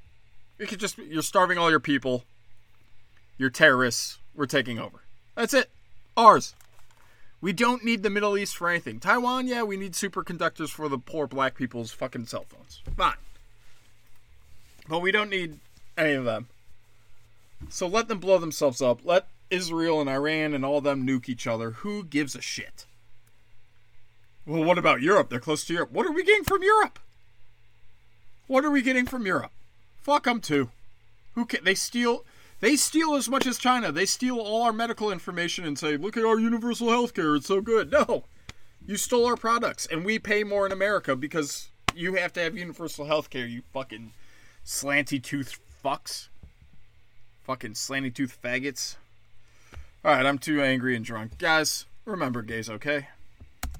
You 0.59 0.67
could 0.67 0.81
just 0.81 0.99
you're 0.99 1.23
starving 1.23 1.59
all 1.59 1.71
your 1.71 1.81
people. 1.81 2.25
You're 3.39 3.51
terrorists. 3.51 4.19
We're 4.35 4.47
taking 4.47 4.79
over. 4.79 5.03
That's 5.35 5.55
it. 5.55 5.71
Ours. 6.17 6.55
We 7.41 7.53
don't 7.53 7.85
need 7.85 8.03
the 8.03 8.11
Middle 8.11 8.37
East 8.37 8.57
for 8.57 8.69
anything. 8.69 9.01
Taiwan, 9.01 9.47
yeah, 9.47 9.63
we 9.63 9.77
need 9.77 9.93
superconductors 9.93 10.69
for 10.69 10.89
the 10.89 10.99
poor 10.99 11.27
black 11.27 11.55
people's 11.55 11.91
fucking 11.91 12.27
cell 12.27 12.45
phones. 12.49 12.83
Fine. 12.97 13.15
But 14.89 15.01
we 15.01 15.11
don't 15.11 15.31
need 15.31 15.59
any 15.97 16.13
of 16.13 16.25
them. 16.25 16.49
So 17.69 17.87
let 17.87 18.09
them 18.09 18.19
blow 18.19 18.39
themselves 18.39 18.83
up. 18.83 19.01
Let 19.05 19.27
Israel 19.51 20.01
and 20.01 20.11
Iran 20.11 20.55
and 20.55 20.65
all 20.65 20.81
them 20.81 21.07
nuke 21.07 21.29
each 21.29 21.47
other. 21.47 21.71
Who 21.71 22.05
gives 22.05 22.35
a 22.35 22.43
shit? 22.43 22.87
Well, 24.47 24.65
what 24.65 24.79
about 24.79 25.03
Europe? 25.03 25.31
They're 25.31 25.41
close 25.41 25.65
to 25.67 25.75
Europe. 25.75 25.93
What 25.93 26.07
are 26.07 26.13
we 26.13 26.25
getting 26.25 26.45
from 26.45 26.63
Europe? 26.63 26.99
What 28.47 28.65
are 28.65 28.71
we 28.71 28.83
getting 28.83 29.07
from 29.07 29.27
Europe? 29.27 29.53
Fuck 30.01 30.25
them 30.25 30.41
too. 30.41 30.71
Who 31.35 31.45
can 31.45 31.65
they 31.65 31.75
steal? 31.75 32.25
They 32.61 32.77
steal 32.77 33.15
as 33.15 33.29
much 33.29 33.47
as 33.47 33.59
China. 33.59 33.91
They 33.91 34.07
steal 34.07 34.39
all 34.39 34.63
our 34.63 34.73
medical 34.73 35.11
information 35.11 35.65
and 35.65 35.79
say, 35.79 35.97
"Look 35.97 36.17
at 36.17 36.25
our 36.25 36.39
universal 36.39 36.91
health 36.91 37.15
care; 37.15 37.35
it's 37.35 37.47
so 37.47 37.61
good." 37.61 37.91
No, 37.91 38.25
you 38.87 38.97
stole 38.97 39.27
our 39.27 39.37
products, 39.37 39.87
and 39.87 40.05
we 40.05 40.19
pay 40.19 40.45
more 40.45 40.67
in 40.67 40.73
America 40.73 41.17
because 41.17 41.71
you 41.95 42.15
have 42.15 42.33
to 42.35 42.41
have 42.41 42.57
universal 42.57 43.07
health 43.07 43.31
care. 43.31 43.47
You 43.47 43.63
fucking 43.73 44.13
slanty 44.65 45.23
tooth 45.23 45.59
fucks. 45.85 46.29
Fucking 47.43 47.73
slanty 47.73 48.15
tooth 48.15 48.39
faggots. 48.43 48.97
All 50.05 50.15
right, 50.15 50.27
I'm 50.27 50.39
too 50.39 50.63
angry 50.63 50.95
and 50.95 51.05
drunk, 51.05 51.39
guys. 51.39 51.87
Remember, 52.05 52.43
gays, 52.43 52.71
okay? 52.71 53.09